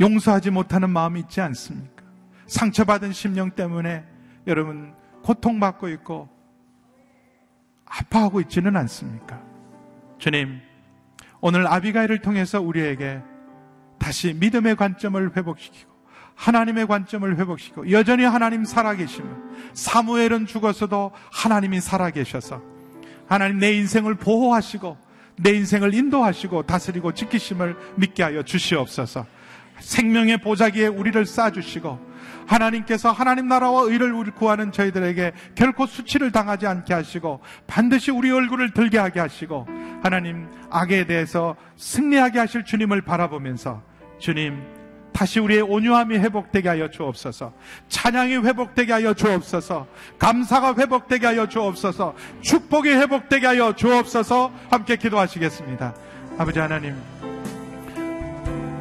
[0.00, 2.04] 용서하지 못하는 마음이 있지 않습니까?
[2.46, 4.04] 상처받은 심령 때문에
[4.46, 6.28] 여러분 고통받고 있고
[7.86, 9.42] 아파하고 있지는 않습니까?
[10.18, 10.60] 주님,
[11.40, 13.20] 오늘 아비가일을 통해서 우리에게
[13.98, 15.90] 다시 믿음의 관점을 회복시키고
[16.34, 19.28] 하나님의 관점을 회복시키고 여전히 하나님 살아계시며
[19.74, 22.62] 사무엘은 죽었어도 하나님이 살아계셔서
[23.26, 24.96] 하나님 내 인생을 보호하시고
[25.40, 29.26] 내 인생을 인도하시고 다스리고 지키심을 믿게 하여 주시옵소서.
[29.80, 32.08] 생명의 보자기에 우리를 쌓아주시고
[32.46, 38.98] 하나님께서 하나님 나라와 의를 구하는 저희들에게 결코 수치를 당하지 않게 하시고 반드시 우리 얼굴을 들게
[38.98, 39.66] 하게 하시고
[40.02, 43.82] 하나님 악에 대해서 승리하게 하실 주님을 바라보면서
[44.18, 44.77] 주님
[45.18, 47.52] 다시 우리의 온유함이 회복되게 하여 주옵소서.
[47.88, 49.88] 찬양이 회복되게 하여 주옵소서.
[50.16, 52.14] 감사가 회복되게 하여 주옵소서.
[52.40, 54.52] 축복이 회복되게 하여 주옵소서.
[54.70, 55.92] 함께 기도하시겠습니다.
[56.38, 56.94] 아버지 하나님,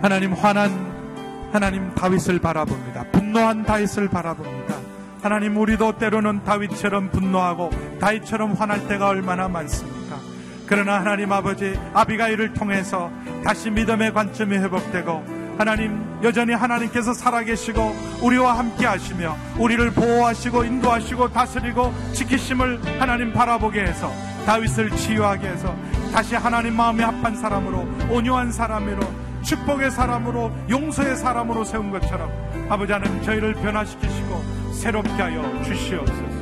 [0.03, 3.05] 하나님 화난 하나님 다윗을 바라봅니다.
[3.13, 4.75] 분노한 다윗을 바라봅니다.
[5.23, 10.19] 하나님 우리도 때로는 다윗처럼 분노하고 다윗처럼 화날 때가 얼마나 많습니까?
[10.67, 13.09] 그러나 하나님 아버지 아비가일을 통해서
[13.43, 17.81] 다시 믿음의 관점이 회복되고 하나님 여전히 하나님께서 살아계시고
[18.21, 24.11] 우리와 함께 하시며 우리를 보호하시고 인도하시고 다스리고 지키심을 하나님 바라보게 해서
[24.45, 25.75] 다윗을 치유하게 해서
[26.13, 29.01] 다시 하나님 마음에 합한 사람으로 온유한 사람으로
[29.41, 32.29] 축복의 사람으로 용서의 사람으로 세운 것처럼
[32.69, 36.37] 아버지 하나님 저희를 변화시키시고 새롭게 하여 주시옵소서.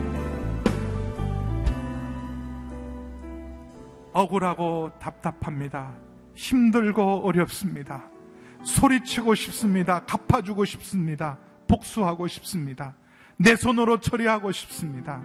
[4.11, 5.93] 억울하고 답답합니다.
[6.35, 8.14] 힘들고 어렵습니다.
[8.65, 10.03] 소리치고 싶습니다.
[10.05, 11.37] 갚아주고 싶습니다.
[11.67, 12.95] 복수하고 싶습니다.
[13.37, 15.21] 내 손으로 처리하고 싶습니다.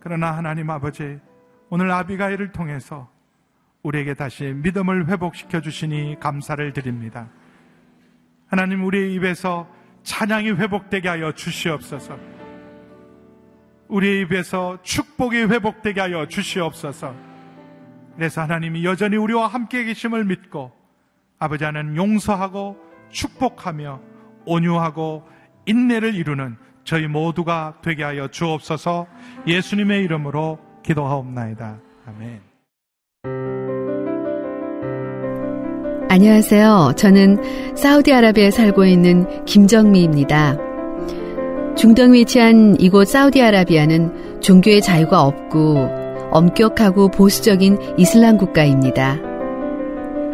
[0.00, 1.18] 그러나 하나님 아버지,
[1.68, 3.10] 오늘 아비가일을 통해서
[3.82, 7.28] 우리에게 다시 믿음을 회복시켜 주시니 감사를 드립니다.
[8.46, 9.68] 하나님 우리의 입에서
[10.02, 12.18] 찬양이 회복되게 하여 주시옵소서.
[13.88, 17.14] 우리의 입에서 축복이 회복되게 하여 주시옵소서.
[18.16, 20.77] 그래서 하나님이 여전히 우리와 함께 계심을 믿고
[21.38, 22.76] 아버지 하나님 용서하고
[23.10, 24.00] 축복하며
[24.46, 25.22] 온유하고
[25.66, 29.06] 인내를 이루는 저희 모두가 되게 하여 주옵소서
[29.46, 31.78] 예수님의 이름으로 기도하옵나이다.
[32.06, 32.40] 아멘.
[36.10, 36.94] 안녕하세요.
[36.96, 40.56] 저는 사우디아라비아에 살고 있는 김정미입니다.
[41.76, 45.76] 중동 위치한 이곳 사우디아라비아는 종교의 자유가 없고
[46.30, 49.27] 엄격하고 보수적인 이슬람 국가입니다.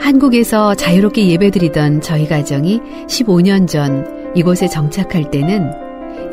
[0.05, 2.78] 한국에서 자유롭게 예배드리던 저희 가정이
[3.09, 5.72] 15년 전 이곳에 정착할 때는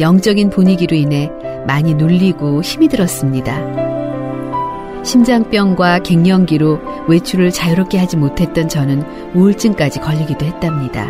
[0.02, 1.32] 영적인 분위기로 인해
[1.66, 3.62] 많이 눌리고 힘이 들었습니다.
[5.06, 9.06] 심장병과 갱년기로 외출을 자유롭게 하지 못했던 저는
[9.36, 11.08] 우울증까지 걸리기도 했답니다.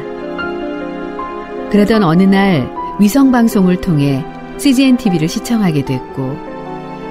[1.72, 4.24] 그러던 어느 날 위성방송을 통해
[4.60, 6.38] CGN TV를 시청하게 됐고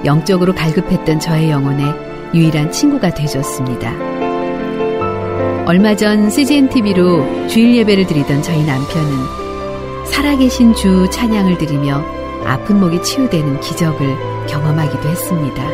[0.04, 1.82] 영적으로 갈급했던 저의 영혼에
[2.34, 4.19] 유일한 친구가 되줬습니다.
[5.70, 12.04] 얼마 전 CGN TV로 주일 예배를 드리던 저희 남편은 살아계신 주 찬양을 드리며
[12.44, 15.68] 아픈 목이 치유되는 기적을 경험하기도 했습니다.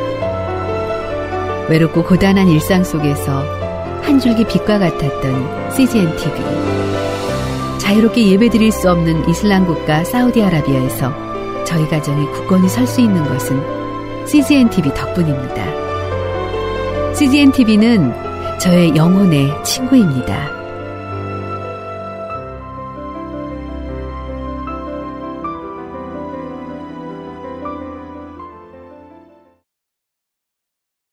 [1.70, 3.42] 외롭고 고단한 일상 속에서
[4.02, 6.44] 한 줄기 빛과 같았던 CGN TV.
[7.78, 14.26] 자유롭게 예배 드릴 수 없는 이슬람 국가 사우디아라비아에서 저희 가정이 굳건히 설 수 있는 것은
[14.26, 17.14] CGN TV 덕분입니다.
[17.14, 18.25] CGN TV는
[18.58, 20.55] 저의 영혼의 친구입니다.